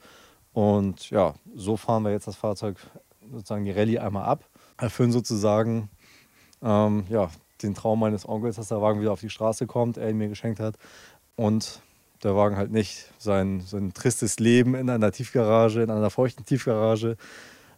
Und 0.53 1.11
ja, 1.11 1.35
so 1.55 1.77
fahren 1.77 2.03
wir 2.03 2.11
jetzt 2.11 2.27
das 2.27 2.37
Fahrzeug, 2.37 2.77
sozusagen 3.31 3.65
die 3.65 3.71
Rallye 3.71 3.99
einmal 3.99 4.25
ab 4.25 4.45
erfüllen 4.83 5.13
sozusagen 5.13 5.89
ähm, 6.63 7.05
ja, 7.09 7.31
den 7.63 7.75
Traum 7.75 8.01
meines 8.01 8.29
Onkels, 8.29 8.57
dass 8.57 8.69
der 8.69 8.83
Wagen 8.83 9.01
wieder 9.01 9.13
auf 9.13 9.21
die 9.21 9.31
Straße 9.31 9.67
kommt, 9.67 9.97
er 9.97 10.11
ihn 10.11 10.19
mir 10.19 10.29
geschenkt 10.29 10.61
hat. 10.61 10.77
Und 11.37 11.81
der 12.23 12.37
Wagen 12.37 12.57
halt 12.57 12.71
nicht 12.71 13.11
sein, 13.19 13.63
sein 13.67 13.95
tristes 13.95 14.39
Leben 14.39 14.75
in 14.75 14.91
einer 14.91 15.13
Tiefgarage, 15.13 15.83
in 15.83 15.91
einer 15.91 16.11
feuchten 16.11 16.45
Tiefgarage 16.45 17.17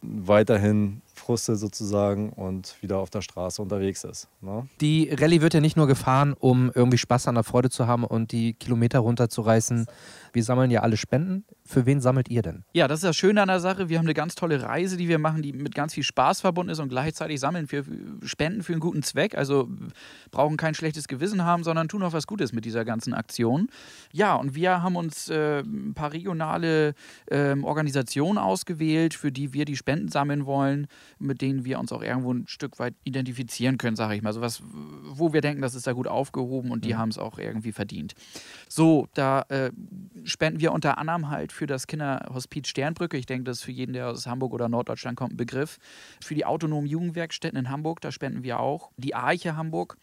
weiterhin 0.02 1.00
frustet 1.14 1.59
sozusagen 1.59 2.30
und 2.30 2.76
wieder 2.80 2.99
auf 2.99 3.11
der 3.11 3.23
Straße 3.23 3.62
unterwegs 3.62 4.04
ist. 4.04 4.28
Ne? 4.40 4.68
Die 4.80 5.09
Rallye 5.11 5.40
wird 5.40 5.54
ja 5.54 5.61
nicht 5.61 5.76
nur 5.76 5.87
gefahren, 5.87 6.35
um 6.38 6.71
irgendwie 6.75 6.99
Spaß 6.99 7.28
an 7.28 7.35
der 7.35 7.44
Freude 7.44 7.71
zu 7.71 7.87
haben 7.87 8.04
und 8.04 8.33
die 8.33 8.54
Kilometer 8.54 8.99
runterzureißen. 8.99 9.87
Wir 10.33 10.42
sammeln 10.42 10.71
ja 10.71 10.80
alle 10.80 10.97
Spenden. 10.97 11.44
Für 11.64 11.87
wen 11.87 12.00
sammelt 12.00 12.28
ihr 12.28 12.42
denn? 12.42 12.64
Ja, 12.73 12.88
das 12.88 12.99
ist 12.99 13.04
das 13.04 13.16
Schöne 13.16 13.40
an 13.40 13.49
der 13.49 13.61
Sache. 13.61 13.88
Wir 13.88 13.99
haben 13.99 14.06
eine 14.06 14.14
ganz 14.14 14.35
tolle 14.35 14.62
Reise, 14.62 14.97
die 14.97 15.09
wir 15.09 15.18
machen, 15.18 15.42
die 15.42 15.52
mit 15.52 15.75
ganz 15.75 15.94
viel 15.94 16.02
Spaß 16.02 16.40
verbunden 16.40 16.71
ist 16.71 16.80
und 16.80 16.88
gleichzeitig 16.88 17.40
sammeln 17.40 17.71
wir 17.71 17.85
Spenden 18.25 18.62
für 18.62 18.73
einen 18.73 18.80
guten 18.80 19.02
Zweck. 19.02 19.37
Also 19.37 19.68
brauchen 20.30 20.56
kein 20.56 20.75
schlechtes 20.75 21.09
Gewissen 21.09 21.44
haben, 21.44 21.64
sondern 21.64 21.88
tun 21.88 22.02
auch 22.02 22.12
was 22.12 22.26
Gutes 22.26 22.52
mit 22.52 22.64
dieser 22.64 22.85
ganzen 22.85 23.14
Aktion. 23.14 23.68
Ja, 24.12 24.35
und 24.35 24.54
wir 24.54 24.83
haben 24.83 24.97
uns 24.97 25.28
äh, 25.30 25.61
ein 25.61 25.94
paar 25.94 26.12
regionale 26.12 26.94
äh, 27.26 27.54
Organisationen 27.62 28.38
ausgewählt, 28.38 29.14
für 29.14 29.33
die 29.33 29.52
wir 29.52 29.64
die 29.64 29.76
Spenden 29.76 30.09
sammeln 30.09 30.47
wollen 30.47 30.88
mit 31.18 31.40
denen 31.40 31.64
wir 31.64 31.78
uns 31.78 31.92
auch 31.92 32.02
irgendwo 32.02 32.32
ein 32.32 32.46
Stück 32.46 32.78
weit 32.78 32.94
identifizieren 33.04 33.78
können, 33.78 33.96
sage 33.96 34.14
ich 34.14 34.23
mal. 34.23 34.32
So 34.32 34.40
was, 34.40 34.62
wo 35.04 35.32
wir 35.32 35.40
denken, 35.40 35.62
das 35.62 35.75
ist 35.75 35.87
da 35.87 35.92
gut 35.92 36.06
aufgehoben 36.06 36.70
und 36.70 36.84
die 36.84 36.94
mhm. 36.94 36.99
haben 36.99 37.08
es 37.11 37.18
auch 37.18 37.38
irgendwie 37.38 37.73
verdient. 37.73 38.14
So, 38.68 39.08
da 39.14 39.42
äh, 39.49 39.70
spenden 40.25 40.61
wir 40.61 40.73
unter 40.73 40.99
anderem 40.99 41.30
halt 41.30 41.52
für 41.52 41.66
das 41.66 41.87
Kinderhospiz 41.87 42.68
Sternbrücke. 42.68 43.16
Ich 43.16 43.26
denke, 43.26 43.44
das 43.44 43.58
ist 43.58 43.64
für 43.64 43.73
jeden, 43.73 43.92
der 43.92 44.08
aus 44.08 44.26
Hamburg 44.26 44.52
oder 44.52 44.68
Norddeutschland 44.68 45.16
kommt, 45.16 45.34
ein 45.34 45.37
Begriff. 45.37 45.78
Für 46.23 46.34
die 46.34 46.44
autonomen 46.44 46.87
Jugendwerkstätten 46.87 47.58
in 47.58 47.70
Hamburg, 47.70 48.00
da 48.00 48.12
spenden 48.12 48.42
wir 48.42 48.61
auch. 48.61 48.90
Die 48.96 49.14
Arche 49.14 49.56
Hamburg 49.56 49.96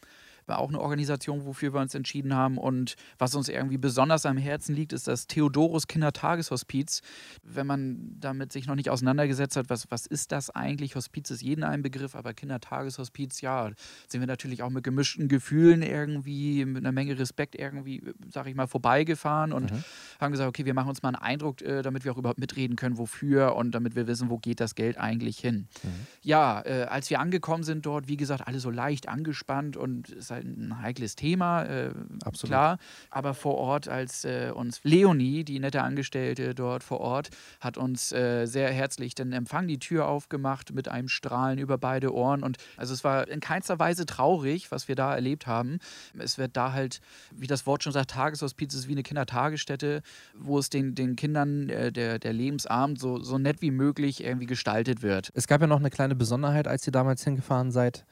war 0.45 0.59
auch 0.59 0.69
eine 0.69 0.79
Organisation, 0.79 1.45
wofür 1.45 1.73
wir 1.73 1.81
uns 1.81 1.95
entschieden 1.95 2.35
haben. 2.35 2.57
Und 2.57 2.95
was 3.17 3.35
uns 3.35 3.49
irgendwie 3.49 3.77
besonders 3.77 4.25
am 4.25 4.37
Herzen 4.37 4.75
liegt, 4.75 4.93
ist 4.93 5.07
das 5.07 5.27
Theodorus 5.27 5.87
Kindertageshospiz. 5.87 7.01
Wenn 7.43 7.67
man 7.67 8.15
damit 8.19 8.51
sich 8.51 8.67
noch 8.67 8.75
nicht 8.75 8.89
auseinandergesetzt 8.89 9.55
hat, 9.55 9.69
was, 9.69 9.89
was 9.91 10.05
ist 10.05 10.31
das 10.31 10.49
eigentlich? 10.49 10.95
Hospiz 10.95 11.29
ist 11.31 11.41
jeden 11.41 11.63
ein 11.63 11.81
Begriff, 11.81 12.15
aber 12.15 12.33
Kindertageshospiz, 12.33 13.41
ja, 13.41 13.71
sind 14.07 14.21
wir 14.21 14.27
natürlich 14.27 14.63
auch 14.63 14.69
mit 14.69 14.83
gemischten 14.83 15.27
Gefühlen 15.27 15.81
irgendwie, 15.81 16.65
mit 16.65 16.83
einer 16.83 16.91
Menge 16.91 17.17
Respekt 17.17 17.55
irgendwie, 17.55 18.03
sag 18.29 18.47
ich 18.47 18.55
mal, 18.55 18.67
vorbeigefahren 18.67 19.53
und 19.53 19.71
mhm. 19.71 19.83
haben 20.19 20.31
gesagt, 20.31 20.49
okay, 20.49 20.65
wir 20.65 20.73
machen 20.73 20.89
uns 20.89 21.01
mal 21.01 21.09
einen 21.09 21.17
Eindruck, 21.17 21.61
äh, 21.61 21.81
damit 21.81 22.05
wir 22.05 22.11
auch 22.11 22.17
überhaupt 22.17 22.39
mitreden 22.39 22.75
können, 22.75 22.97
wofür 22.97 23.55
und 23.55 23.71
damit 23.71 23.95
wir 23.95 24.07
wissen, 24.07 24.29
wo 24.29 24.37
geht 24.37 24.59
das 24.59 24.75
Geld 24.75 24.97
eigentlich 24.97 25.39
hin. 25.39 25.67
Mhm. 25.83 25.89
Ja, 26.23 26.61
äh, 26.65 26.83
als 26.83 27.09
wir 27.09 27.19
angekommen 27.19 27.63
sind 27.63 27.85
dort, 27.85 28.07
wie 28.07 28.17
gesagt, 28.17 28.47
alle 28.47 28.59
so 28.59 28.69
leicht 28.69 29.07
angespannt 29.07 29.77
und 29.77 30.09
es 30.09 30.30
ist 30.31 30.45
halt 30.45 30.45
ein 30.45 30.81
heikles 30.81 31.15
Thema, 31.15 31.63
äh, 31.63 31.91
Absolut. 32.23 32.51
klar. 32.51 32.77
Aber 33.09 33.33
vor 33.33 33.55
Ort, 33.55 33.87
als 33.87 34.25
äh, 34.25 34.51
uns 34.53 34.81
Leonie, 34.83 35.43
die 35.43 35.59
nette 35.59 35.81
Angestellte 35.81 36.55
dort 36.55 36.83
vor 36.83 36.99
Ort, 36.99 37.29
hat 37.59 37.77
uns 37.77 38.11
äh, 38.11 38.45
sehr 38.45 38.71
herzlich 38.71 39.15
den 39.15 39.33
Empfang, 39.33 39.67
die 39.67 39.79
Tür 39.79 40.07
aufgemacht 40.07 40.73
mit 40.73 40.87
einem 40.87 41.07
Strahlen 41.07 41.59
über 41.59 41.77
beide 41.77 42.13
Ohren. 42.13 42.43
Und 42.43 42.57
also 42.77 42.93
es 42.93 43.03
war 43.03 43.27
in 43.27 43.39
keinster 43.39 43.79
Weise 43.79 44.05
traurig, 44.05 44.71
was 44.71 44.87
wir 44.87 44.95
da 44.95 45.13
erlebt 45.13 45.47
haben. 45.47 45.79
Es 46.17 46.37
wird 46.37 46.55
da 46.57 46.71
halt, 46.71 47.01
wie 47.35 47.47
das 47.47 47.65
Wort 47.65 47.83
schon 47.83 47.93
sagt, 47.93 48.11
Tageshospiz 48.11 48.73
ist 48.73 48.87
wie 48.87 48.93
eine 48.93 49.03
Kindertagesstätte, 49.03 50.01
wo 50.35 50.59
es 50.59 50.69
den, 50.69 50.95
den 50.95 51.15
Kindern 51.15 51.69
äh, 51.69 51.91
der, 51.91 52.19
der 52.19 52.33
Lebensabend 52.33 52.99
so, 52.99 53.21
so 53.21 53.37
nett 53.37 53.61
wie 53.61 53.71
möglich 53.71 54.23
irgendwie 54.23 54.45
gestaltet 54.45 55.01
wird. 55.01 55.31
Es 55.33 55.47
gab 55.47 55.61
ja 55.61 55.67
noch 55.67 55.79
eine 55.79 55.89
kleine 55.89 56.15
Besonderheit, 56.15 56.67
als 56.67 56.85
ihr 56.87 56.91
damals 56.91 57.23
hingefahren 57.23 57.71
seid. 57.71 58.05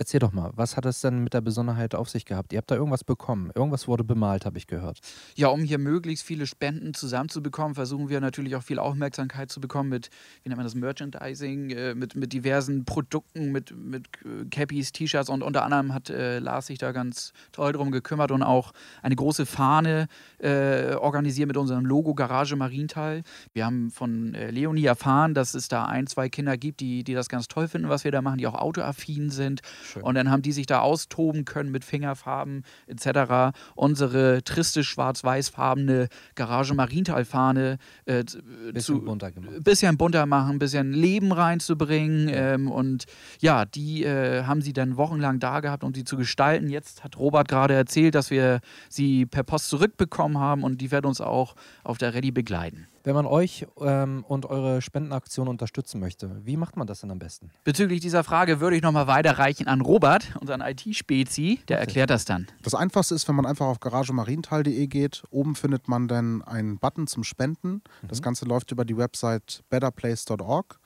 Erzähl 0.00 0.18
doch 0.18 0.32
mal, 0.32 0.50
was 0.54 0.78
hat 0.78 0.86
es 0.86 1.02
denn 1.02 1.22
mit 1.22 1.34
der 1.34 1.42
Besonderheit 1.42 1.94
auf 1.94 2.08
sich 2.08 2.24
gehabt? 2.24 2.54
Ihr 2.54 2.56
habt 2.56 2.70
da 2.70 2.74
irgendwas 2.74 3.04
bekommen. 3.04 3.50
Irgendwas 3.54 3.86
wurde 3.86 4.02
bemalt, 4.02 4.46
habe 4.46 4.56
ich 4.56 4.66
gehört. 4.66 5.00
Ja, 5.36 5.48
um 5.48 5.60
hier 5.60 5.76
möglichst 5.76 6.24
viele 6.24 6.46
Spenden 6.46 6.94
zusammenzubekommen, 6.94 7.74
versuchen 7.74 8.08
wir 8.08 8.18
natürlich 8.22 8.56
auch 8.56 8.62
viel 8.62 8.78
Aufmerksamkeit 8.78 9.52
zu 9.52 9.60
bekommen 9.60 9.90
mit, 9.90 10.08
wie 10.42 10.48
nennt 10.48 10.56
man 10.56 10.64
das, 10.64 10.74
Merchandising, 10.74 11.68
äh, 11.72 11.94
mit, 11.94 12.16
mit 12.16 12.32
diversen 12.32 12.86
Produkten, 12.86 13.52
mit, 13.52 13.76
mit 13.76 14.06
äh, 14.24 14.46
Cappies, 14.50 14.92
T-Shirts 14.92 15.28
und 15.28 15.42
unter 15.42 15.64
anderem 15.64 15.92
hat 15.92 16.08
äh, 16.08 16.38
Lars 16.38 16.68
sich 16.68 16.78
da 16.78 16.92
ganz 16.92 17.34
toll 17.52 17.74
drum 17.74 17.90
gekümmert 17.90 18.30
und 18.30 18.42
auch 18.42 18.72
eine 19.02 19.16
große 19.16 19.44
Fahne 19.44 20.08
äh, 20.38 20.94
organisiert 20.94 21.48
mit 21.48 21.58
unserem 21.58 21.84
Logo 21.84 22.14
Garage 22.14 22.56
Marienthal. 22.56 23.22
Wir 23.52 23.66
haben 23.66 23.90
von 23.90 24.32
äh, 24.32 24.50
Leonie 24.50 24.86
erfahren, 24.86 25.34
dass 25.34 25.52
es 25.52 25.68
da 25.68 25.84
ein, 25.84 26.06
zwei 26.06 26.30
Kinder 26.30 26.56
gibt, 26.56 26.80
die, 26.80 27.04
die 27.04 27.12
das 27.12 27.28
ganz 27.28 27.48
toll 27.48 27.68
finden, 27.68 27.90
was 27.90 28.04
wir 28.04 28.12
da 28.12 28.22
machen, 28.22 28.38
die 28.38 28.46
auch 28.46 28.54
autoaffin 28.54 29.28
sind. 29.28 29.60
Schön. 29.90 30.02
Und 30.02 30.14
dann 30.14 30.30
haben 30.30 30.42
die 30.42 30.52
sich 30.52 30.66
da 30.66 30.80
austoben 30.80 31.44
können 31.44 31.70
mit 31.70 31.84
Fingerfarben 31.84 32.64
etc. 32.86 33.56
Unsere 33.74 34.42
triste 34.44 34.84
schwarz-weiß-farbene 34.84 36.08
Garage 36.34 36.74
Marienthal-Fahne 36.74 37.78
äh, 38.04 38.24
bisschen 38.72 38.80
zu, 38.80 39.02
bunter 39.02 39.32
gemacht. 39.32 39.64
bisschen 39.64 39.96
bunter 39.96 40.26
machen, 40.26 40.52
ein 40.52 40.58
bisschen 40.58 40.92
Leben 40.92 41.32
reinzubringen. 41.32 42.28
Ja. 42.28 42.54
Ähm, 42.54 42.70
und 42.70 43.06
ja, 43.40 43.64
die 43.64 44.04
äh, 44.04 44.44
haben 44.44 44.62
sie 44.62 44.72
dann 44.72 44.96
wochenlang 44.96 45.40
da 45.40 45.60
gehabt, 45.60 45.82
um 45.82 45.92
sie 45.92 46.04
zu 46.04 46.16
gestalten. 46.16 46.68
Jetzt 46.68 47.02
hat 47.02 47.18
Robert 47.18 47.48
gerade 47.48 47.74
erzählt, 47.74 48.14
dass 48.14 48.30
wir 48.30 48.60
sie 48.88 49.26
per 49.26 49.42
Post 49.42 49.68
zurückbekommen 49.68 50.38
haben 50.38 50.62
und 50.62 50.80
die 50.80 50.90
wird 50.90 51.04
uns 51.06 51.20
auch 51.20 51.54
auf 51.82 51.98
der 51.98 52.14
Ready 52.14 52.30
begleiten. 52.30 52.86
Wenn 53.02 53.14
man 53.14 53.26
euch 53.26 53.66
ähm, 53.80 54.24
und 54.28 54.46
eure 54.46 54.82
Spendenaktion 54.82 55.48
unterstützen 55.48 56.00
möchte, 56.00 56.44
wie 56.44 56.56
macht 56.56 56.76
man 56.76 56.86
das 56.86 57.00
denn 57.00 57.10
am 57.10 57.18
besten? 57.18 57.50
Bezüglich 57.64 58.00
dieser 58.00 58.24
Frage 58.24 58.60
würde 58.60 58.76
ich 58.76 58.82
nochmal 58.82 59.06
weiterreichen 59.06 59.68
an 59.68 59.80
Robert, 59.80 60.36
unseren 60.40 60.60
IT-Spezi, 60.60 61.60
der 61.68 61.78
okay. 61.78 61.86
erklärt 61.86 62.10
das 62.10 62.24
dann. 62.26 62.46
Das 62.62 62.74
Einfachste 62.74 63.14
ist, 63.14 63.26
wenn 63.28 63.36
man 63.36 63.46
einfach 63.46 63.66
auf 63.66 63.80
garagemariental.de 63.80 64.86
geht. 64.86 65.22
Oben 65.30 65.54
findet 65.54 65.88
man 65.88 66.08
dann 66.08 66.42
einen 66.42 66.78
Button 66.78 67.06
zum 67.06 67.24
Spenden. 67.24 67.82
Mhm. 68.02 68.08
Das 68.08 68.20
Ganze 68.20 68.44
läuft 68.44 68.70
über 68.70 68.84
die 68.84 68.96
Website 68.96 69.62
betterplace.org. 69.70 70.78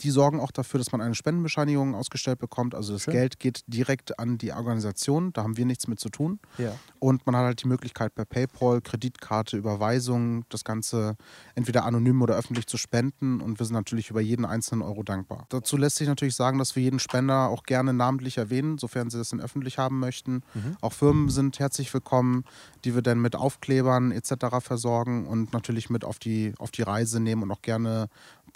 die 0.00 0.10
sorgen 0.10 0.40
auch 0.40 0.50
dafür, 0.50 0.78
dass 0.78 0.92
man 0.92 1.00
eine 1.00 1.14
Spendenbescheinigung 1.14 1.94
ausgestellt 1.94 2.38
bekommt. 2.38 2.74
Also 2.74 2.92
das 2.92 3.02
Schön. 3.02 3.14
Geld 3.14 3.40
geht 3.40 3.64
direkt 3.66 4.18
an 4.18 4.38
die 4.38 4.52
Organisation, 4.52 5.32
da 5.32 5.42
haben 5.42 5.56
wir 5.56 5.66
nichts 5.66 5.88
mit 5.88 5.98
zu 5.98 6.08
tun. 6.08 6.38
Ja. 6.58 6.72
Und 6.98 7.26
man 7.26 7.36
hat 7.36 7.44
halt 7.44 7.62
die 7.62 7.68
Möglichkeit 7.68 8.14
per 8.14 8.24
PayPal, 8.24 8.80
Kreditkarte, 8.80 9.56
Überweisung, 9.56 10.44
das 10.48 10.64
Ganze 10.64 11.16
entweder 11.54 11.84
anonym 11.84 12.22
oder 12.22 12.36
öffentlich 12.36 12.66
zu 12.66 12.76
spenden. 12.76 13.40
Und 13.40 13.58
wir 13.58 13.66
sind 13.66 13.74
natürlich 13.74 14.10
über 14.10 14.20
jeden 14.20 14.44
einzelnen 14.44 14.82
Euro 14.82 15.02
dankbar. 15.02 15.46
Dazu 15.48 15.76
lässt 15.76 15.96
sich 15.96 16.08
natürlich 16.08 16.36
sagen, 16.36 16.58
dass 16.58 16.76
wir 16.76 16.82
jeden 16.82 16.98
Spender 16.98 17.48
auch 17.48 17.64
gerne 17.64 17.92
namentlich 17.92 18.38
erwähnen, 18.38 18.78
sofern 18.78 19.10
sie 19.10 19.18
das 19.18 19.30
denn 19.30 19.40
öffentlich 19.40 19.78
haben 19.78 19.98
möchten. 19.98 20.42
Auch 20.80 20.92
Firmen 20.92 21.28
sind 21.28 21.58
herzlich 21.58 21.92
willkommen, 21.92 22.44
die 22.84 22.94
wir 22.94 23.02
dann 23.02 23.20
mit 23.20 23.36
Aufklebern 23.36 24.12
etc. 24.12 24.60
versorgen 24.60 25.26
und 25.26 25.52
natürlich 25.52 25.90
mit 25.90 26.04
auf 26.04 26.18
die, 26.18 26.54
auf 26.58 26.70
die 26.70 26.82
Reise 26.82 27.20
nehmen 27.20 27.42
und 27.42 27.50
auch 27.50 27.62
gerne 27.62 28.08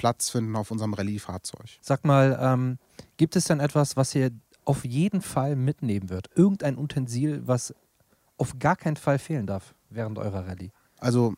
Platz 0.02 0.30
finden 0.30 0.56
auf 0.56 0.72
unserem 0.72 0.94
Rallye-Fahrzeug. 0.94 1.78
Sag 1.80 2.04
mal, 2.04 2.36
ähm, 2.42 2.78
gibt 3.18 3.36
es 3.36 3.44
denn 3.44 3.60
etwas, 3.60 3.96
was 3.96 4.12
ihr 4.16 4.32
auf 4.64 4.84
jeden 4.84 5.22
Fall 5.22 5.54
mitnehmen 5.54 6.10
wird? 6.10 6.28
Irgendein 6.34 6.76
Utensil, 6.76 7.42
was 7.46 7.72
auf 8.36 8.58
gar 8.58 8.74
keinen 8.74 8.96
Fall 8.96 9.20
fehlen 9.20 9.46
darf 9.46 9.76
während 9.90 10.18
eurer 10.18 10.48
Rallye? 10.48 10.72
Also 10.98 11.34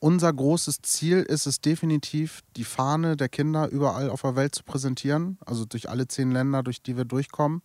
unser 0.00 0.32
großes 0.32 0.82
Ziel 0.82 1.18
ist 1.18 1.46
es 1.46 1.60
definitiv, 1.60 2.40
die 2.56 2.64
Fahne 2.64 3.16
der 3.16 3.28
Kinder 3.28 3.68
überall 3.68 4.10
auf 4.10 4.22
der 4.22 4.34
Welt 4.34 4.52
zu 4.52 4.64
präsentieren, 4.64 5.38
also 5.46 5.64
durch 5.64 5.88
alle 5.88 6.08
zehn 6.08 6.32
Länder, 6.32 6.64
durch 6.64 6.82
die 6.82 6.96
wir 6.96 7.04
durchkommen. 7.04 7.62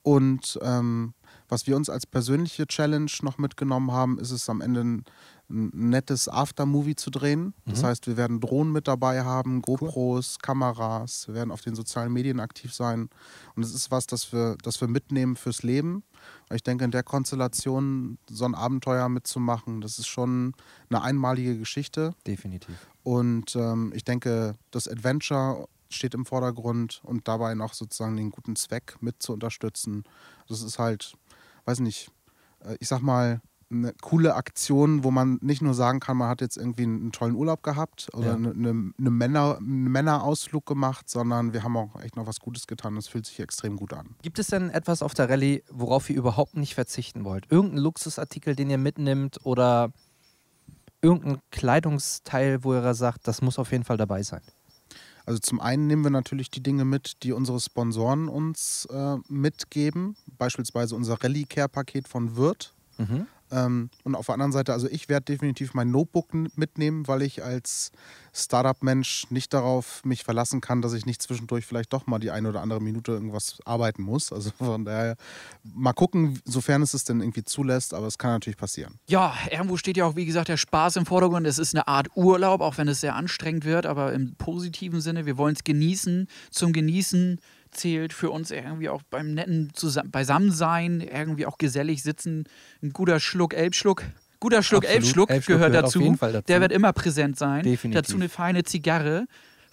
Und 0.00 0.58
ähm, 0.62 1.12
was 1.52 1.66
wir 1.66 1.76
uns 1.76 1.90
als 1.90 2.06
persönliche 2.06 2.66
Challenge 2.66 3.12
noch 3.20 3.36
mitgenommen 3.36 3.92
haben, 3.92 4.18
ist 4.18 4.30
es 4.30 4.48
am 4.48 4.62
Ende 4.62 4.80
ein, 4.80 5.04
ein 5.50 5.90
nettes 5.90 6.26
Aftermovie 6.26 6.96
zu 6.96 7.10
drehen. 7.10 7.52
Das 7.66 7.84
heißt, 7.84 8.06
wir 8.06 8.16
werden 8.16 8.40
Drohnen 8.40 8.72
mit 8.72 8.88
dabei 8.88 9.22
haben, 9.22 9.60
GoPros, 9.60 10.38
Kameras, 10.38 11.28
wir 11.28 11.34
werden 11.34 11.50
auf 11.50 11.60
den 11.60 11.74
sozialen 11.74 12.10
Medien 12.10 12.40
aktiv 12.40 12.72
sein. 12.72 13.10
Und 13.54 13.62
es 13.64 13.74
ist 13.74 13.90
was, 13.90 14.06
das 14.06 14.32
wir, 14.32 14.56
das 14.62 14.80
wir 14.80 14.88
mitnehmen 14.88 15.36
fürs 15.36 15.62
Leben. 15.62 16.04
Weil 16.48 16.56
ich 16.56 16.62
denke, 16.62 16.86
in 16.86 16.90
der 16.90 17.02
Konstellation 17.02 18.16
so 18.30 18.46
ein 18.46 18.54
Abenteuer 18.54 19.10
mitzumachen, 19.10 19.82
das 19.82 19.98
ist 19.98 20.06
schon 20.06 20.54
eine 20.88 21.02
einmalige 21.02 21.58
Geschichte. 21.58 22.14
Definitiv. 22.26 22.74
Und 23.02 23.56
ähm, 23.56 23.92
ich 23.94 24.04
denke, 24.04 24.54
das 24.70 24.88
Adventure 24.88 25.68
steht 25.92 26.14
im 26.14 26.24
Vordergrund 26.24 27.00
und 27.04 27.28
dabei 27.28 27.54
noch 27.54 27.74
sozusagen 27.74 28.16
den 28.16 28.30
guten 28.30 28.56
Zweck 28.56 28.96
mit 29.00 29.22
zu 29.22 29.32
unterstützen. 29.32 30.04
Das 30.48 30.62
ist 30.62 30.78
halt, 30.78 31.14
weiß 31.64 31.80
nicht, 31.80 32.10
äh, 32.64 32.76
ich 32.80 32.88
sag 32.88 33.00
mal, 33.00 33.40
eine 33.70 33.94
coole 34.02 34.34
Aktion, 34.34 35.02
wo 35.02 35.10
man 35.10 35.38
nicht 35.40 35.62
nur 35.62 35.72
sagen 35.72 35.98
kann, 35.98 36.18
man 36.18 36.28
hat 36.28 36.42
jetzt 36.42 36.58
irgendwie 36.58 36.82
einen 36.82 37.10
tollen 37.10 37.34
Urlaub 37.34 37.62
gehabt 37.62 38.10
oder 38.12 38.26
Ja. 38.26 38.34
eine, 38.34 38.50
eine, 38.50 38.92
eine 38.98 39.10
Männer, 39.10 39.56
einen 39.56 39.84
Männerausflug 39.90 40.66
gemacht, 40.66 41.08
sondern 41.08 41.54
wir 41.54 41.62
haben 41.62 41.76
auch 41.78 41.98
echt 42.02 42.16
noch 42.16 42.26
was 42.26 42.38
Gutes 42.38 42.66
getan. 42.66 42.96
Das 42.96 43.08
fühlt 43.08 43.24
sich 43.24 43.40
extrem 43.40 43.76
gut 43.76 43.94
an. 43.94 44.14
Gibt 44.20 44.38
es 44.38 44.48
denn 44.48 44.68
etwas 44.68 45.02
auf 45.02 45.14
der 45.14 45.30
Rallye, 45.30 45.62
worauf 45.70 46.10
ihr 46.10 46.16
überhaupt 46.16 46.54
nicht 46.54 46.74
verzichten 46.74 47.24
wollt? 47.24 47.50
Irgendein 47.50 47.78
Luxusartikel, 47.78 48.54
den 48.54 48.68
ihr 48.68 48.76
mitnimmt 48.78 49.38
oder 49.44 49.90
irgendein 51.00 51.38
Kleidungsteil, 51.50 52.64
wo 52.64 52.74
ihr 52.74 52.94
sagt, 52.94 53.26
das 53.26 53.40
muss 53.40 53.58
auf 53.58 53.72
jeden 53.72 53.84
Fall 53.84 53.96
dabei 53.96 54.22
sein? 54.22 54.42
Also 55.24 55.38
zum 55.38 55.60
einen 55.60 55.86
nehmen 55.86 56.02
wir 56.02 56.10
natürlich 56.10 56.50
die 56.50 56.62
Dinge 56.62 56.84
mit, 56.84 57.22
die 57.22 57.32
unsere 57.32 57.60
Sponsoren 57.60 58.28
uns 58.28 58.86
äh, 58.90 59.16
mitgeben, 59.28 60.16
beispielsweise 60.38 60.96
unser 60.96 61.22
Rallye 61.22 61.44
Care 61.44 61.68
Paket 61.68 62.08
von 62.08 62.36
Wirt. 62.36 62.74
Mhm. 62.98 63.26
Ähm, 63.52 63.90
und 64.02 64.14
auf 64.14 64.26
der 64.26 64.34
anderen 64.34 64.52
Seite, 64.52 64.72
also 64.72 64.88
ich 64.88 65.08
werde 65.08 65.26
definitiv 65.26 65.74
mein 65.74 65.90
Notebook 65.90 66.32
mitnehmen, 66.56 67.06
weil 67.06 67.22
ich 67.22 67.44
als 67.44 67.92
Startup-Mensch 68.32 69.26
nicht 69.30 69.52
darauf 69.52 70.02
mich 70.04 70.24
verlassen 70.24 70.62
kann, 70.62 70.80
dass 70.80 70.94
ich 70.94 71.04
nicht 71.04 71.20
zwischendurch 71.20 71.66
vielleicht 71.66 71.92
doch 71.92 72.06
mal 72.06 72.18
die 72.18 72.30
eine 72.30 72.48
oder 72.48 72.62
andere 72.62 72.80
Minute 72.80 73.12
irgendwas 73.12 73.58
arbeiten 73.66 74.02
muss. 74.02 74.32
Also 74.32 74.50
von 74.56 74.86
daher 74.86 75.16
mal 75.62 75.92
gucken, 75.92 76.40
sofern 76.46 76.80
es 76.82 76.94
es 76.94 77.04
denn 77.04 77.20
irgendwie 77.20 77.44
zulässt, 77.44 77.92
aber 77.92 78.06
es 78.06 78.16
kann 78.16 78.32
natürlich 78.32 78.56
passieren. 78.56 78.98
Ja, 79.06 79.34
irgendwo 79.50 79.76
steht 79.76 79.98
ja 79.98 80.06
auch, 80.06 80.16
wie 80.16 80.24
gesagt, 80.24 80.48
der 80.48 80.56
Spaß 80.56 80.96
im 80.96 81.04
Vordergrund. 81.04 81.46
Es 81.46 81.58
ist 81.58 81.74
eine 81.74 81.86
Art 81.86 82.08
Urlaub, 82.14 82.62
auch 82.62 82.78
wenn 82.78 82.88
es 82.88 83.00
sehr 83.00 83.14
anstrengend 83.14 83.66
wird, 83.66 83.84
aber 83.84 84.14
im 84.14 84.34
positiven 84.36 85.02
Sinne. 85.02 85.26
Wir 85.26 85.36
wollen 85.36 85.54
es 85.54 85.64
genießen. 85.64 86.26
Zum 86.50 86.72
Genießen 86.72 87.38
zählt 87.72 88.12
für 88.12 88.30
uns 88.30 88.50
irgendwie 88.50 88.88
auch 88.88 89.02
beim 89.02 89.34
netten 89.34 89.70
Zusa 89.74 90.02
Beisammensein, 90.06 91.00
irgendwie 91.00 91.46
auch 91.46 91.58
gesellig 91.58 92.02
sitzen. 92.02 92.44
Ein 92.82 92.92
guter 92.92 93.18
Schluck 93.20 93.54
Elbschluck. 93.54 94.04
Guter 94.40 94.62
Schluck 94.62 94.84
Absolut. 94.84 95.04
Elbschluck, 95.04 95.30
Elbschluck 95.30 95.56
gehört 95.56 95.72
gehört 95.72 95.86
dazu. 95.86 96.16
dazu. 96.32 96.42
Der 96.48 96.60
wird 96.60 96.72
immer 96.72 96.92
präsent 96.92 97.38
sein. 97.38 97.62
Definitiv. 97.62 98.02
Dazu 98.02 98.16
eine 98.16 98.28
feine 98.28 98.64
Zigarre 98.64 99.26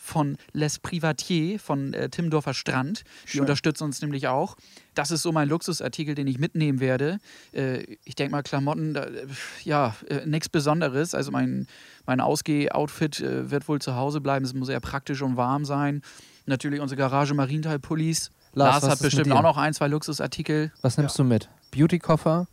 von 0.10 0.38
Les 0.54 0.80
Privatiers 0.80 1.62
von 1.62 1.93
äh, 1.93 2.10
Timmendorfer 2.10 2.54
Strand. 2.54 3.04
Die 3.32 3.39
unterstützen 3.39 3.86
uns 3.86 4.02
nämlich 4.02 4.28
auch. 4.28 4.56
Das 4.95 5.12
ist 5.12 5.22
so 5.22 5.32
mein 5.32 5.48
Luxusartikel, 5.48 6.15
den 6.15 6.28
ich 6.28 6.39
mitnehmen 6.39 6.80
werde. 6.80 7.19
Äh, 7.54 7.84
ich 8.04 8.15
denke 8.15 8.32
mal, 8.32 8.43
Klamotten, 8.43 8.93
da, 8.93 9.04
äh, 9.04 9.28
ja, 9.63 9.95
äh, 10.10 10.26
nichts 10.26 10.50
Besonderes. 10.50 11.15
Also 11.15 11.32
mein, 11.32 11.67
mein 12.06 12.19
Ausgeh-Outfit 12.19 13.22
äh, 13.22 13.52
wird 13.52 13.67
wohl 13.67 13.80
zu 13.80 13.95
Hause 13.95 14.19
bleiben. 14.19 14.43
Es 14.43 14.54
muss 14.54 14.69
eher 14.69 14.80
praktisch 14.80 15.22
und 15.22 15.38
warm 15.38 15.63
sein. 15.63 16.02
Natürlich 16.45 16.82
unsere 16.82 16.98
Garage 16.98 17.34
Marienthal-Pullis. 17.34 18.32
Lars, 18.54 18.74
Lars, 18.74 18.84
was 18.84 18.89
hat 18.91 19.00
bestimmt 19.00 19.32
auch 19.32 19.43
noch 19.43 19.58
ein, 19.58 19.74
zwei 19.74 19.88
Luxusartikel. 19.88 20.72
Was 20.82 20.98
nimmst 20.98 21.17
du 21.19 21.24
mit? 21.24 21.50
Beauty-Koffer? 21.72 22.48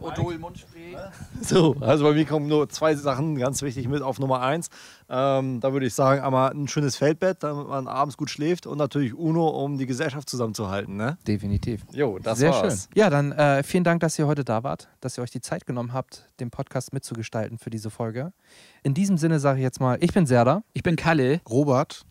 Odol 0.00 0.38
Mundspray. 0.38 0.96
So, 1.40 1.76
also 1.80 2.04
bei 2.04 2.12
mir 2.12 2.24
kommen 2.24 2.46
nur 2.46 2.68
zwei 2.68 2.94
Sachen 2.94 3.36
ganz 3.36 3.60
wichtig 3.62 3.88
mit 3.88 4.02
auf 4.02 4.18
Nummer 4.18 4.40
eins. 4.40 4.68
Ähm, 5.08 5.60
da 5.60 5.72
würde 5.72 5.86
ich 5.86 5.94
sagen, 5.94 6.22
einmal 6.22 6.52
ein 6.52 6.68
schönes 6.68 6.96
Feldbett, 6.96 7.42
damit 7.42 7.68
man 7.68 7.86
abends 7.88 8.16
gut 8.16 8.30
schläft 8.30 8.66
und 8.66 8.78
natürlich 8.78 9.14
Uno, 9.14 9.48
um 9.48 9.76
die 9.76 9.86
Gesellschaft 9.86 10.30
zusammenzuhalten. 10.30 10.96
Ne? 10.96 11.18
Definitiv. 11.26 11.82
Jo, 11.92 12.18
das 12.18 12.38
Sehr 12.38 12.50
war's. 12.50 12.84
schön. 12.84 12.90
Ja, 12.94 13.10
dann 13.10 13.32
äh, 13.32 13.62
vielen 13.62 13.84
Dank, 13.84 14.00
dass 14.00 14.18
ihr 14.18 14.26
heute 14.26 14.44
da 14.44 14.62
wart, 14.62 14.88
dass 15.00 15.18
ihr 15.18 15.22
euch 15.22 15.30
die 15.30 15.40
Zeit 15.42 15.66
genommen 15.66 15.92
habt, 15.92 16.28
den 16.40 16.50
Podcast 16.50 16.92
mitzugestalten 16.92 17.58
für 17.58 17.70
diese 17.70 17.90
Folge. 17.90 18.32
In 18.82 18.94
diesem 18.94 19.18
Sinne 19.18 19.38
sage 19.40 19.58
ich 19.58 19.64
jetzt 19.64 19.80
mal, 19.80 19.98
ich 20.00 20.12
bin 20.12 20.26
Serda. 20.26 20.62
Ich 20.72 20.82
bin 20.82 20.96
Kalle. 20.96 21.40
Robert, 21.48 22.06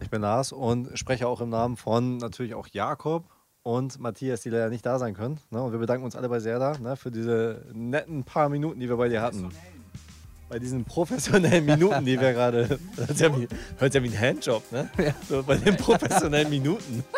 Ich 0.00 0.10
bin 0.10 0.20
Lars 0.22 0.52
und 0.52 0.96
spreche 0.96 1.26
auch 1.26 1.40
im 1.40 1.48
Namen 1.48 1.76
von 1.76 2.18
natürlich 2.18 2.54
auch 2.54 2.68
Jakob 2.68 3.24
und 3.66 3.98
Matthias, 3.98 4.42
die 4.42 4.50
leider 4.50 4.68
nicht 4.68 4.86
da 4.86 4.96
sein 4.96 5.12
können. 5.12 5.38
Ne? 5.50 5.60
Und 5.60 5.72
wir 5.72 5.80
bedanken 5.80 6.04
uns 6.04 6.14
alle 6.14 6.28
bei 6.28 6.38
Serda 6.38 6.78
ne, 6.78 6.96
für 6.96 7.10
diese 7.10 7.64
netten 7.72 8.22
paar 8.22 8.48
Minuten, 8.48 8.78
die 8.78 8.88
wir 8.88 8.96
bei 8.96 9.08
dir 9.08 9.20
hatten. 9.20 9.48
Bei 10.48 10.60
diesen 10.60 10.84
professionellen 10.84 11.64
Minuten, 11.66 12.04
die 12.04 12.18
wir 12.20 12.32
gerade. 12.32 12.78
Hört 12.96 13.18
ja 13.18 13.36
wie, 13.36 13.48
hört 13.78 13.92
ja 13.92 14.02
wie 14.04 14.08
ein 14.08 14.20
Handjob, 14.20 14.62
ne? 14.70 14.88
So, 15.28 15.42
bei 15.42 15.56
den 15.56 15.76
professionellen 15.76 16.48
Minuten. 16.48 17.04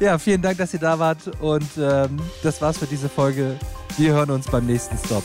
Ja, 0.00 0.16
vielen 0.16 0.40
Dank, 0.40 0.58
dass 0.58 0.72
ihr 0.72 0.78
da 0.78 0.96
wart 0.96 1.26
und 1.40 1.66
ähm, 1.76 2.20
das 2.44 2.62
war's 2.62 2.78
für 2.78 2.86
diese 2.86 3.08
Folge. 3.08 3.56
Wir 3.96 4.12
hören 4.12 4.30
uns 4.30 4.46
beim 4.46 4.64
nächsten 4.64 4.96
Stop. 4.96 5.24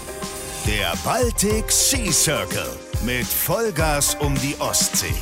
Der 0.66 0.94
Baltic 1.04 1.70
Sea 1.72 2.12
Circle 2.12 2.72
mit 3.06 3.28
Vollgas 3.28 4.16
um 4.16 4.34
die 4.34 4.56
Ostsee. 4.58 5.14